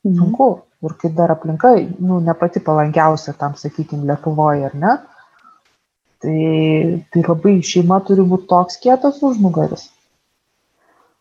[0.04, 0.18] Mhm.
[0.18, 0.50] Sunku.
[0.82, 4.96] Ir kai dar aplinka, nu, ne pati palankiausia tam, sakykime, Lietuvoje, ar ne?
[6.22, 6.38] Tai,
[7.14, 9.84] tai labai šeima turi būti toks kietas užnugaris.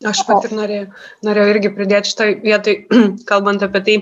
[0.01, 0.87] Aš pat ir norėjau,
[1.27, 2.73] norėjau irgi pridėti šitą vietą,
[3.29, 3.97] kalbant apie tai,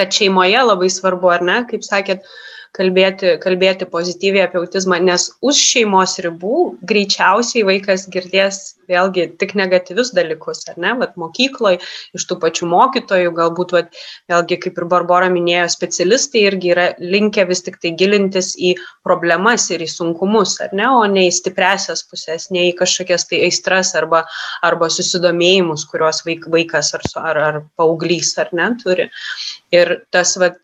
[0.00, 5.30] kad šeimoje labai svarbu, ar ne, kaip sakėt, uh, kalbėti, kalbėti pozityviai apie autizmą, nes
[5.42, 8.60] už šeimos ribų greičiausiai vaikas girdės
[8.90, 11.80] vėlgi tik negatyvius dalykus, ar ne, vat mokykloje,
[12.16, 14.00] iš tų pačių mokytojų, galbūt, vat,
[14.30, 18.74] vėlgi, kaip ir Barbara minėjo, specialistai irgi yra linkę vis tik tai gilintis į
[19.06, 23.44] problemas ir į sunkumus, ar ne, o ne į stipresias pusės, ne į kažkokias tai
[23.48, 24.24] aistras arba,
[24.66, 29.10] arba susidomėjimus, kuriuos vaik, vaikas ar, ar, ar paauglys ar ne turi.
[29.74, 30.58] Ir tas, vat,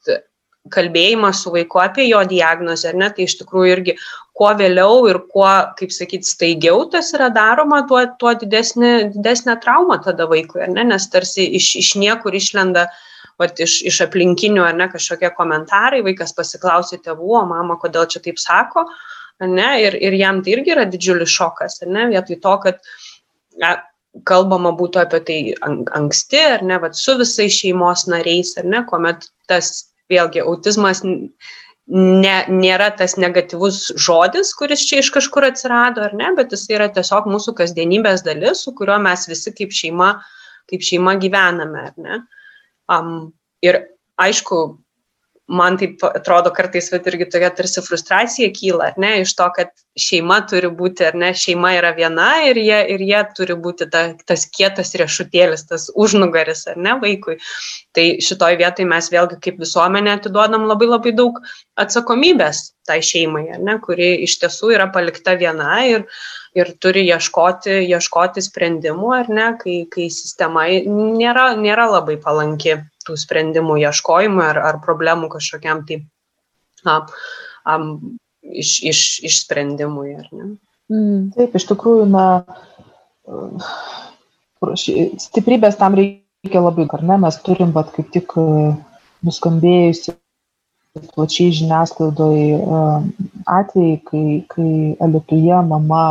[0.73, 3.97] kalbėjimas su vaiku apie jo diagnozę, ar ne, tai iš tikrųjų irgi
[4.37, 5.49] kuo vėliau ir kuo,
[5.79, 10.87] kaip sakyti, staigiau tas yra daroma, tuo, tuo didesnė, didesnė trauma tada vaikui, ar ne,
[10.93, 12.87] nes tarsi iš, iš niekur išlenda,
[13.41, 18.23] vat, iš, iš aplinkinių, ar ne, kažkokie komentarai, vaikas pasiklausė tėvų, o mama, kodėl čia
[18.25, 18.87] taip sako,
[19.41, 22.81] ar ne, ir, ir jam tai irgi yra didžiulis šokas, ar ne, vietoj to, kad
[23.61, 23.77] ja,
[24.29, 25.41] kalbama būtų apie tai
[25.97, 32.37] anksti, ar ne, vat, su visais šeimos nariais, ar ne, kuomet tas vėlgi autizmas ne,
[32.51, 37.29] nėra tas negatyvus žodis, kuris čia iš kažkur atsirado, ar ne, bet jis yra tiesiog
[37.31, 40.17] mūsų kasdienybės dalis, su kuriuo mes visi kaip šeima,
[40.71, 42.21] kaip šeima gyvename, ar ne.
[42.91, 43.15] Um,
[43.63, 43.83] ir
[44.23, 44.61] aišku,
[45.47, 49.71] man taip atrodo kartais, bet irgi tokia tarsi frustracija kyla, ar ne, iš to, kad
[49.97, 54.03] šeima turi būti, ar ne, šeima yra viena ir jie, ir jie turi būti ta,
[54.27, 57.39] tas kietas riešutėlis, tas užnugaris, ar ne, vaikui.
[57.95, 61.39] Tai šitoj vietoj mes vėlgi kaip visuomenė atiduodam labai labai daug
[61.79, 66.05] atsakomybės tai šeimai, ar ne, kuri iš tiesų yra palikta viena ir,
[66.59, 73.17] ir turi ieškoti, ieškoti sprendimų, ar ne, kai, kai sistema nėra, nėra labai palanki tų
[73.21, 76.03] sprendimų ieškojimui ar, ar problemų kažkokiam tai
[76.87, 77.01] na,
[77.69, 80.17] um, iš, iš, išsprendimui.
[80.93, 81.31] Mm.
[81.37, 82.27] Taip, iš tikrųjų, na,
[85.23, 88.37] stiprybės tam reikia labai, ar ne, mes turim, bet kaip tik
[89.27, 90.17] nuskambėjusi
[91.13, 92.61] plačiai žiniasklaidoje
[93.53, 94.71] atvejai, kai, kai
[95.05, 96.05] Alituje mama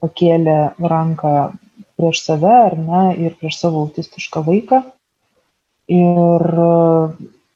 [0.00, 1.34] pakėlė ranką
[2.00, 4.80] prieš save ar ne ir prieš savo autistišką vaiką
[5.90, 6.44] Ir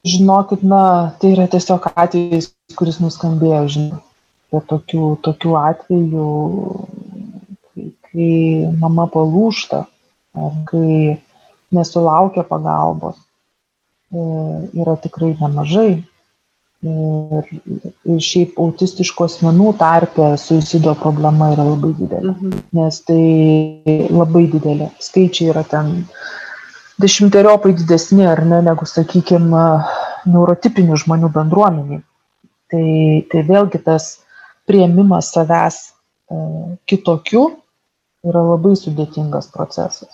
[0.05, 4.01] žinokit, na, tai yra tiesiog atvejis, kuris nuskambėjo, žinai,
[4.51, 6.31] apie tokių, tokių atvejų,
[7.69, 8.31] kai, kai
[8.81, 9.85] mama palūšta,
[10.69, 11.21] kai
[11.75, 13.17] nesulaukia pagalbos,
[14.11, 14.25] e,
[14.81, 16.03] yra tikrai nemažai.
[16.85, 17.47] Ir,
[18.05, 22.59] ir šiaip autistiškų asmenų tarpe suicido problema yra labai didelė, mhm.
[22.77, 24.91] nes tai labai didelė.
[25.01, 26.03] Skaičiai yra ten
[27.01, 29.63] dešimteriopai didesni ar ne negu, sakykime,
[30.29, 32.03] neurotipinių žmonių bendruomeniai.
[32.71, 32.85] Tai,
[33.31, 34.15] tai vėlgi tas
[34.65, 35.81] prieimimas savęs
[36.89, 37.45] kitokiu
[38.25, 40.09] yra labai sudėtingas procesas.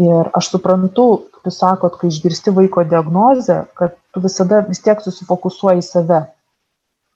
[0.00, 5.02] Ir aš suprantu, kaip jūs sakot, kai išgirsti vaiko diagnozę, kad tu visada vis tiek
[5.04, 6.20] susifokusuoji į save,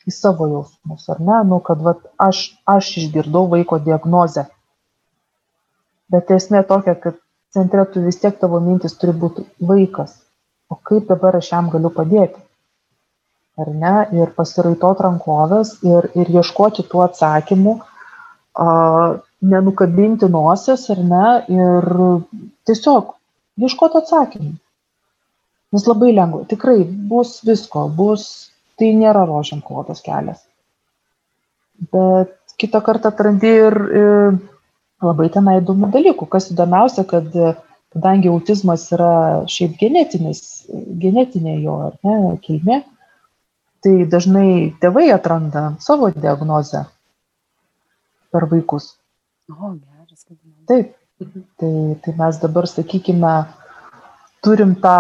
[0.07, 1.39] į savo jausmus, ar ne?
[1.49, 4.45] Nu, kad vat, aš, aš išgirdau vaiko diagnozę.
[6.13, 7.17] Bet esmė tokia, kad
[7.57, 10.15] centre tu vis tiek tavo mintis turi būti vaikas.
[10.71, 12.41] O kaip dabar aš jam galiu padėti?
[13.57, 13.95] Ar ne?
[14.21, 17.79] Ir pasiraitot rankovės ir, ir ieškoti tų atsakymų,
[18.61, 18.67] a,
[19.53, 21.89] nenukabinti nosies ar ne, ir
[22.69, 23.15] tiesiog
[23.65, 24.53] ieškoti atsakymų.
[25.75, 28.27] Nes labai lengva, tikrai bus visko, bus,
[28.79, 30.45] tai nėra rožiam klotas kelias.
[31.93, 34.39] Bet kitą kartą atrandi ir, ir
[35.05, 36.29] labai tenai įdomių dalykų.
[36.31, 37.33] Kas įdomiausia, kad
[37.95, 40.43] kadangi autizmas yra šiaip genetinis,
[41.03, 42.83] genetinė jo ar ne, kilmė,
[43.85, 44.49] tai dažnai
[44.83, 46.87] tėvai atranda savo diagnozę
[48.35, 48.95] per vaikus.
[49.53, 50.27] O, geras.
[50.69, 50.95] Taip.
[51.17, 51.69] Tai,
[52.05, 53.31] tai mes dabar, sakykime,
[54.45, 54.97] turim tą,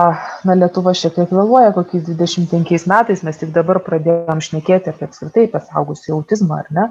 [0.48, 5.44] na, Lietuva šiek tiek vėluoja, kokiais 25 metais mes tik dabar pradėjom šnekėti apie apskritai
[5.52, 6.86] pasaugusių autizmą, ar ne,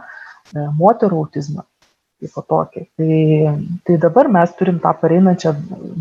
[0.78, 1.66] moterų autizmą
[2.22, 2.84] kaipo tokį.
[2.97, 3.16] Tai,
[3.88, 5.55] tai dabar mes turim tą pareinančią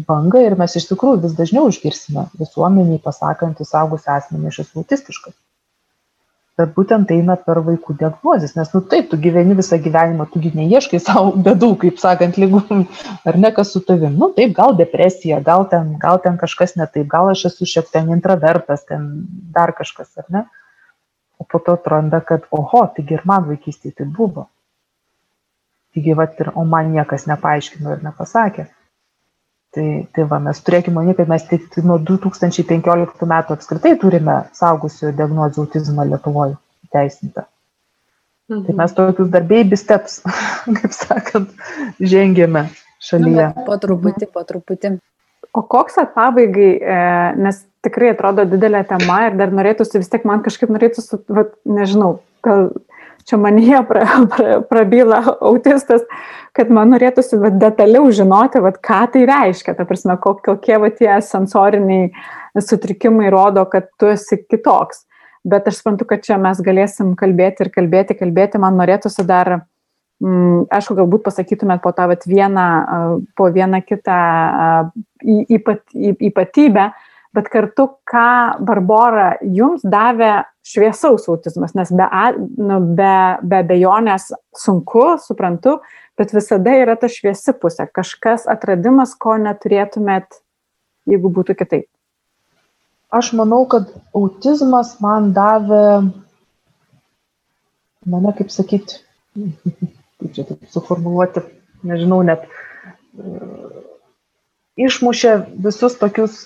[0.08, 5.34] bangą ir mes iš tikrųjų vis dažniau išgirsime visuomeniai pasakantį saugus asmenį, aš esu autistiškas.
[6.54, 11.00] Bet būtent eina per vaikų diagnozės, nes, nu taip, tu gyveni visą gyvenimą, tu neieškai
[11.02, 12.60] savo bedų, kaip sakant, lygų,
[13.26, 14.14] ar ne kas su tavim.
[14.20, 17.90] Nu taip, gal depresija, gal ten, gal ten kažkas ne taip, gal aš esu šiek
[17.90, 20.46] tiek intravertas, ten dar kažkas, ar ne.
[21.42, 24.46] O po to atranda, kad, oho, taigi ir man vaikystėje tai buvo
[25.94, 28.66] taigi vat ir o man niekas nepaaiškino ir nepasakė.
[29.74, 35.10] Tai, tai va, mes turėkime manyti, kad mes tik nuo 2015 metų apskritai turime saugusių
[35.18, 36.54] diagnozių autizmą Lietuvoje
[36.94, 37.48] teisintą.
[38.44, 38.66] Tai mhm.
[38.66, 40.20] Tai mes tokius dar baby steps,
[40.78, 41.50] kaip sakant,
[41.98, 42.68] žengėme
[43.02, 43.50] šalyje.
[43.56, 44.94] Nu, po truputį, po truputį.
[45.54, 47.00] O koks atpabaigai, e,
[47.42, 52.18] nes tikrai atrodo didelė tema ir dar norėtųsi vis tiek man kažkaip norėtųsi, va, nežinau,
[52.46, 52.70] gal
[53.28, 56.04] čia manyje pra, pra, prabyla autistas,
[56.54, 61.10] kad man norėtųsi vat, detaliau žinoti, vat, ką tai reiškia, ta prasme, kokie vat, tie
[61.24, 62.12] sensoriniai
[62.60, 65.04] sutrikimai rodo, kad tu esi kitoks.
[65.44, 69.50] Bet aš suprantu, kad čia mes galėsim kalbėti ir kalbėti, kalbėti, man norėtųsi dar,
[70.24, 72.68] mm, aišku, galbūt pasakytumėt po tą vat, vieną,
[73.36, 74.20] po vieną kitą
[75.24, 75.84] ypat,
[76.30, 76.92] ypatybę,
[77.34, 82.06] bet kartu, ką Barbora jums davė šviesaus autizmas, nes be,
[82.56, 85.78] nu, be, be bejonės sunku, suprantu,
[86.18, 90.40] bet visada yra ta šviesi pusė, kažkas atradimas, ko neturėtumėt,
[91.10, 91.88] jeigu būtų kitaip.
[93.14, 95.84] Aš manau, kad autizmas man davė,
[98.10, 99.02] mane kaip sakyti,
[100.22, 101.44] kaip čia taip suformuoluoti,
[101.86, 102.46] nežinau net,
[104.80, 106.40] išmušė visus tokius,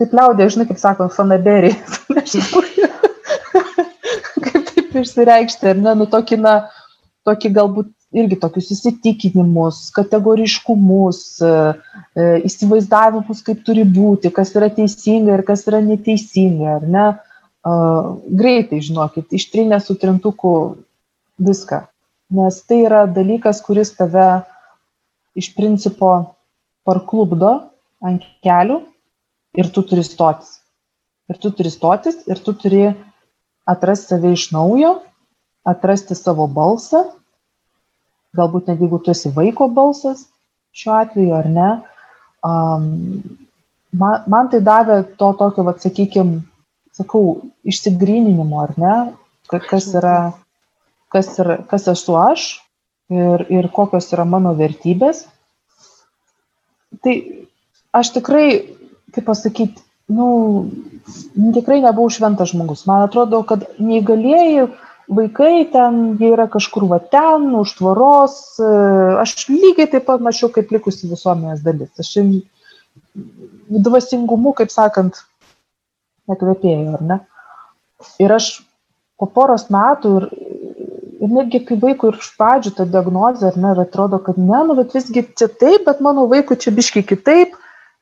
[0.00, 1.76] taip liaudė, žinai, kaip sako, fanaberiai.
[4.46, 6.54] kaip taip išsireikšti, ar ne, nu tokį, na,
[7.28, 11.52] tokį galbūt irgi tokius įsitikinimus, kategoriškumus, e,
[12.16, 17.06] e, įsivaizdavimus, kaip turi būti, kas yra teisinga ir kas yra neteisinga, ar ne.
[17.66, 20.52] uh, greitai, žinokit, ištrinę su trintuku
[21.42, 21.80] viską.
[22.30, 24.28] Nes tai yra dalykas, kuris tave
[25.34, 26.35] iš principo
[26.86, 27.52] parklubdo
[28.06, 28.80] ant kelių
[29.58, 30.60] ir tu turi stotis.
[31.30, 32.86] Ir tu turi stotis ir tu turi
[33.66, 34.92] atrasti save iš naujo,
[35.66, 37.02] atrasti savo balsą,
[38.38, 40.28] galbūt net jeigu tu esi vaiko balsas
[40.76, 41.68] šiuo atveju ar ne,
[42.44, 42.86] um,
[43.96, 46.42] man, man tai davė to tokio, vad sakykime,
[46.96, 47.22] sakau,
[47.64, 48.96] išsigryninimo, ar ne,
[49.50, 50.16] kas yra,
[51.12, 52.46] kas, yra, kas esu aš
[53.12, 55.24] ir, ir kokios yra mano vertybės.
[57.04, 57.14] Tai
[57.96, 58.48] aš tikrai,
[59.14, 59.82] kaip pasakyti,
[60.12, 60.26] nu,
[61.54, 62.86] tikrai nebuvau šventas žmogus.
[62.88, 64.66] Man atrodo, kad neįgalėjai
[65.16, 68.38] vaikai ten, jie yra kažkur va ten, už tvoros.
[69.22, 71.92] Aš lygiai taip pat mačiau kaip likusi visuomenės dalis.
[72.00, 72.14] Aš
[73.86, 75.24] dvasingumu, kaip sakant,
[76.30, 77.18] nekvepėjau, ar ne?
[78.22, 78.50] Ir aš
[79.16, 80.28] po poros metų ir,
[81.20, 84.58] ir netgi kai vaikui ir iš pradžių ta diagnozė, ar ne, ir atrodo, kad ne,
[84.68, 87.56] nu, bet visgi čia taip, bet mano vaikui čia biški kitaip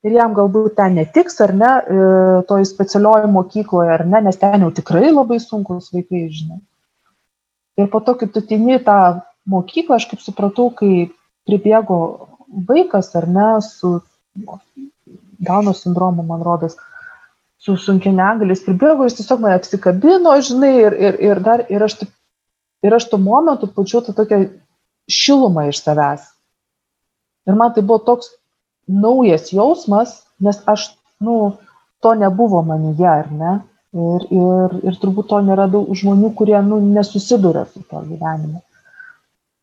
[0.05, 2.07] ir jam galbūt ten netiks, ar ne, e,
[2.49, 6.61] toj specialioji mokykloje, ar ne, nes ten jau tikrai labai sunkus vaikai, žinai.
[7.81, 8.99] Ir po to, kai tu tini tą
[9.51, 11.09] mokyklą, aš kaip supratau, kai
[11.49, 11.99] pribėgo
[12.69, 13.99] vaikas, ar ne, su
[15.45, 16.77] Dauno sindromu, man rodas,
[17.61, 21.99] su sunkia negalis pribėgo, jis tiesiog mane apsikabino, žinai, ir, ir, ir dar, ir aš,
[22.85, 24.45] ir aš tuo momentu pačiu tą tokią
[25.11, 26.27] šilumą iš savęs.
[27.49, 28.31] Ir man tai buvo toks
[28.89, 31.57] naujas jausmas, nes aš, nu,
[32.05, 33.55] to nebuvo manyje, ar ne?
[33.95, 38.61] Ir, ir, ir turbūt to nėra daug žmonių, kurie, nu, nesusiduria su to gyvenimu.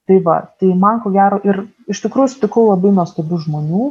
[0.08, 3.84] Tai va, tai man ko gero ir iš tikrųjų sutikau labai nuostabių žmonių,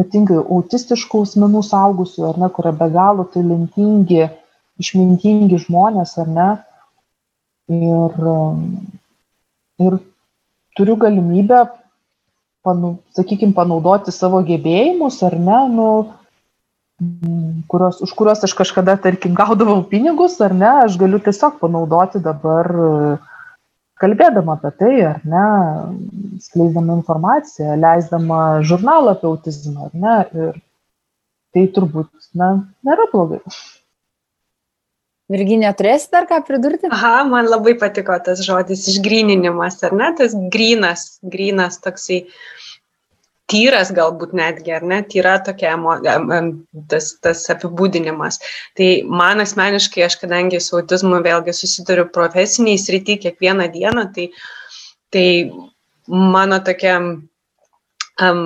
[0.00, 4.28] ypatingai autistiškų asmenų saugusių, ar ne, kurie be galo talentingi,
[4.80, 6.48] išmintingi žmonės, ar ne.
[7.70, 8.16] Ir,
[9.86, 9.98] ir
[10.76, 11.60] turiu galimybę,
[12.66, 15.88] panu, sakykime, panaudoti savo gebėjimus, ar ne, nu,
[17.70, 22.68] kurios, už kuriuos aš kažkada, tarkim, gaudavau pinigus, ar ne, aš galiu tiesiog panaudoti dabar
[24.00, 25.46] kalbėdama apie tai, ar ne,
[26.44, 30.16] skleisdama informaciją, leisdama žurnalą apie autizmą, ar ne,
[30.46, 30.60] ir
[31.54, 32.52] tai turbūt, na,
[32.86, 33.40] nėra blogai.
[35.30, 36.88] Virginija, turėsi dar ką pridurti?
[36.90, 42.24] Aha, man labai patiko tas žodis išgryninimas, ar ne, tas grynas, grynas toksai
[43.50, 45.76] tyras galbūt netgi, ar ne, tyra tokia
[46.90, 48.40] tas, tas apibūdinimas.
[48.78, 48.90] Tai
[49.22, 54.28] man asmeniškai, aš kadangi su autizmu vėlgi susiduriu profesiniai srity kiekvieną dieną, tai,
[55.14, 55.26] tai
[56.10, 56.98] mano tokia
[58.20, 58.44] um,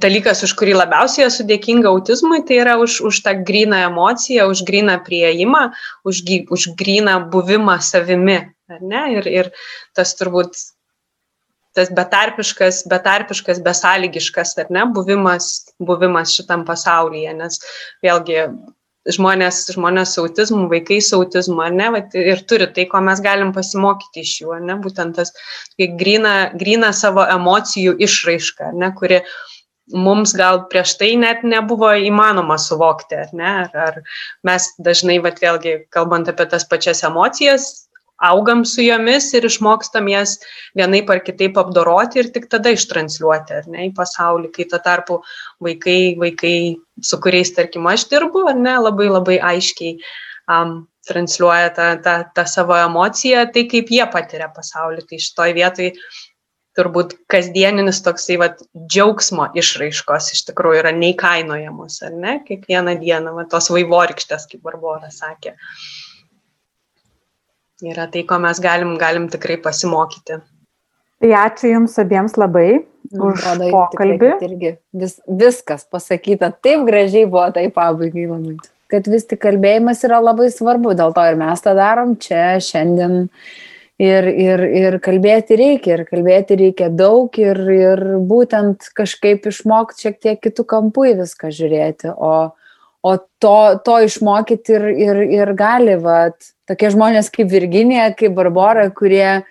[0.00, 4.64] dalykas, už kurį labiausiai esu dėkinga autizmui, tai yra už, už tą gryną emociją, už
[4.68, 5.70] gryną prieimą,
[6.04, 8.42] už, už gryną buvimą savimi.
[8.70, 9.50] Ir, ir
[9.98, 10.58] tas turbūt
[11.74, 17.60] tas betarpiškas, betarpiškas, besąlygiškas, ar ne, buvimas, buvimas šitam pasaulyje, nes
[18.02, 18.48] vėlgi
[19.08, 23.22] žmonės, žmonės su autizmu, vaikai su autizmu, ar ne, vat, ir turi tai, ko mes
[23.24, 25.32] galim pasimokyti iš jų, ar ne, būtent tas
[25.78, 29.22] grina, grina savo emocijų išraišką, ar ne, kuri
[29.90, 34.02] mums gal prieš tai net nebuvo įmanoma suvokti, ar ne, ar, ar
[34.46, 37.89] mes dažnai, vat, vėlgi, kalbant apie tas pačias emocijas,
[38.20, 40.36] augam su jomis ir išmokstam jas
[40.76, 45.20] vienaip ar kitaip apdoroti ir tik tada ištransliuoti, ar ne, į pasaulį, kai tuo tarpu
[45.64, 46.54] vaikai, vaikai,
[47.02, 49.96] su kuriais, tarkim, aš dirbu, ar ne, labai labai aiškiai
[50.52, 55.06] um, transliuoja tą, tą, tą savo emociją, tai kaip jie patiria pasaulį.
[55.08, 55.94] Tai šitoj vietoj
[56.78, 63.48] turbūt kasdieninis toksai vat, džiaugsmo išraiškos iš tikrųjų yra neįkainojamos, ar ne, kiekvieną dieną, va,
[63.50, 65.56] tos vaivorykštės, kaip Barbara sakė.
[65.56, 65.99] Uh,
[67.86, 70.40] yra tai, ko mes galim, galim tikrai pasimokyti.
[71.20, 72.80] Tai ačiū Jums abiems labai
[73.12, 74.30] už Rodo, pokalbį.
[74.36, 74.70] Tikrai, irgi
[75.02, 78.56] vis, viskas pasakyta taip gražiai buvo tai pabaigai labai.
[78.90, 83.28] Kad vis tik kalbėjimas yra labai svarbu, dėl to ir mes tą darom čia šiandien.
[84.00, 90.16] Ir, ir, ir kalbėti reikia, ir kalbėti reikia daug, ir, ir būtent kažkaip išmokti šiek
[90.24, 92.14] tiek kitų kampų į viską žiūrėti.
[92.16, 92.30] O,
[93.02, 96.36] o to, to išmokyti ir, ir, ir gali, vat,
[96.68, 99.42] tokie žmonės kaip Virginija, kaip Barbara, kurie,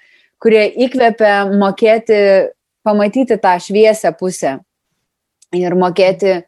[0.41, 2.19] kurie įkvepia mokėti,
[2.85, 4.59] pamatyti tą šviesę pusę
[5.57, 6.39] ir mokėti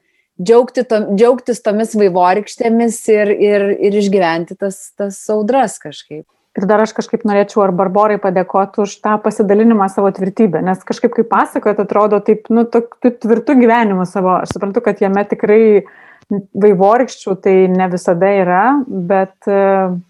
[0.41, 6.25] džiaugti to, džiaugtis tomis vaivorykštėmis ir, ir, ir išgyventi tas, tas audras kažkaip.
[6.59, 11.13] Ir dar aš kažkaip norėčiau ar Barborai padėkoti už tą pasidalinimą savo tvirtybę, nes kažkaip
[11.15, 14.33] kaip pasakojat, atrodo taip, nu, tokiu tvirtu gyvenimu savo.
[14.41, 15.61] Aš suprantu, kad jame tikrai
[16.31, 19.35] vaivorykščių tai ne visada yra, bet,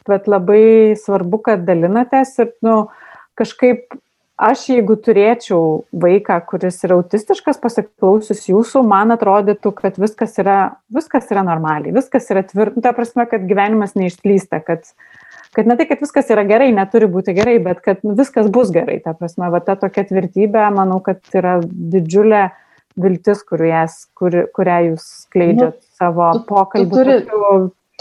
[0.09, 0.63] bet labai
[0.99, 2.77] svarbu, kad dalinatės ir nu,
[3.39, 3.97] kažkaip
[4.41, 10.59] aš jeigu turėčiau vaiką, kuris yra autistiškas, pasiklausius jūsų, man atrodytų, kad viskas yra,
[10.93, 14.89] viskas yra normaliai, viskas yra tvirta, ta prasme, kad gyvenimas neišplysta, kad,
[15.57, 18.73] kad ne tai, kad viskas yra gerai, neturi būti gerai, bet kad nu, viskas bus
[18.73, 22.47] gerai, ta prasme, va ta tokia tvirtybė, manau, kad yra didžiulė
[22.99, 25.77] viltis, kurias, kur, kurią jūs skleidžiat.
[25.77, 26.95] nu, savo pokalbį.
[26.95, 27.17] Turi,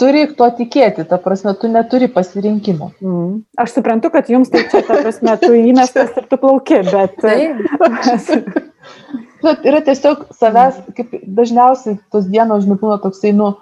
[0.01, 2.91] turi tuo tikėti, ta prasme, tu neturi pasirinkimo.
[3.03, 3.33] Mm.
[3.61, 7.21] Aš suprantu, kad jums tai čia, ta prasme, tu įmestas ir tu plauki, bet...
[9.45, 13.53] bet yra tiesiog savęs, kaip dažniausiai tos dienos, žinai, būna toksai, nu,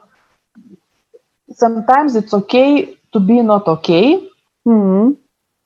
[1.59, 4.19] sometimes it's okay to be not okay.
[4.67, 5.17] Mm.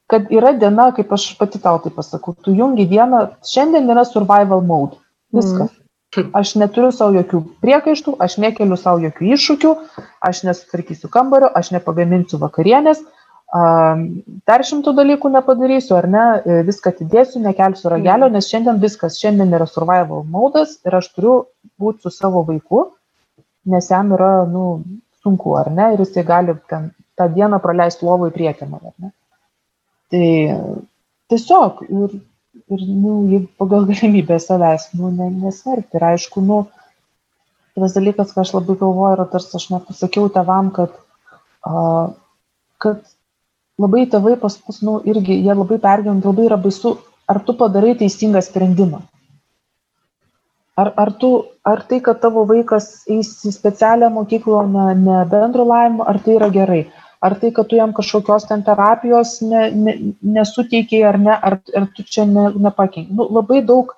[0.09, 4.61] Kad yra diena, kaip aš pati tau tai pasakau, tu jungi dieną, šiandien yra survival
[4.65, 4.99] mode.
[5.33, 5.71] Viskas.
[5.71, 5.82] Mm.
[6.39, 9.73] Aš neturiu savo jokių priekaištų, aš nekeliu savo jokių iššūkių,
[10.29, 13.03] aš nesutvarkysiu kambario, aš nepagaminsiu vakarienės,
[14.49, 19.53] dar šimtų dalykų nepadarysiu, ar ne, e, viską atidėsiu, nekelsiu ragelio, nes šiandien viskas, šiandien
[19.53, 21.35] yra survival modas ir aš turiu
[21.77, 22.87] būti su savo vaiku,
[23.69, 24.81] nes jam yra, nu,
[25.21, 29.13] sunku, ar ne, ir jisai gali ten tą dieną praleisti lovų į priekį, ar ne.
[30.13, 30.29] Tai
[31.29, 32.17] tiesiog, ir
[32.71, 35.97] ir, nu, jeigu pagal galimybę savęs, nu, ne, nesmerkti.
[35.99, 36.59] Ir aišku, nu,
[37.77, 40.93] tas dalykas, ką aš labai galvoju, yra tarsi aš nepasakiau tevam, kad,
[41.67, 42.13] uh,
[42.83, 43.01] kad
[43.81, 46.97] labai tėvai pas mus, nu, irgi, jie labai pergyvena, labai yra baisu,
[47.29, 49.01] ar tu padarai teisingą sprendimą.
[50.73, 51.29] Ar, ar, tu,
[51.69, 56.39] ar tai, kad tavo vaikas eis į specialią mokyklą, ne, ne bendro laimą, ar tai
[56.39, 56.87] yra gerai
[57.23, 59.93] ar tai, kad tu jam kažkokios ten terapijos ne, ne,
[60.35, 63.13] nesuteikiai ar ne, ar, ar tu čia ne, nepakenki.
[63.15, 63.93] Nu, labai daug,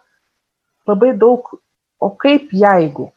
[0.86, 1.50] labai daug,
[1.98, 3.10] o kaip jeigu,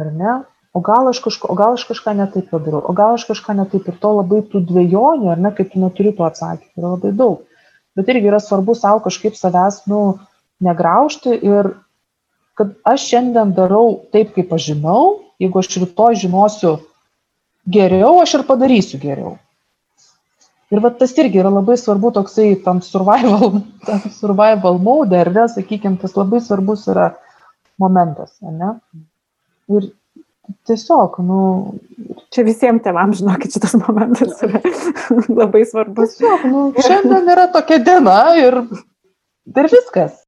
[0.00, 0.36] ar ne?
[0.74, 3.98] O gal, kažko, o gal aš kažką netaip padariau, o gal aš kažką netaip ir
[4.02, 7.44] to labai tų dviejonių, ar ne, kaip tu neturi to atsakymų, yra labai daug.
[7.94, 10.00] Bet irgi yra svarbu savo kažkaip savęs, nu,
[10.64, 11.76] negraužti ir
[12.58, 15.04] kad aš šiandien darau taip, kaip aš žinau,
[15.42, 16.74] jeigu aš rytoj žinosiu,
[17.70, 19.36] geriau, aš ir padarysiu geriau.
[20.72, 25.48] Ir va tas irgi yra labai svarbu toksai tam survival, tam survival mode, ar ne,
[25.52, 27.12] sakykime, tas labai svarbus yra
[27.80, 28.74] momentas, ne?
[29.72, 29.92] Ir
[30.68, 31.40] tiesiog, nu.
[32.34, 34.60] Čia visiems tėvams, žinokit, šitas momentas yra
[35.40, 36.18] labai svarbus.
[36.18, 38.58] Tiesiog, nu, šiandien yra tokia diena ir,
[39.54, 40.18] ir viskas.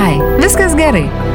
[0.00, 1.06] Ai, viskas gerai.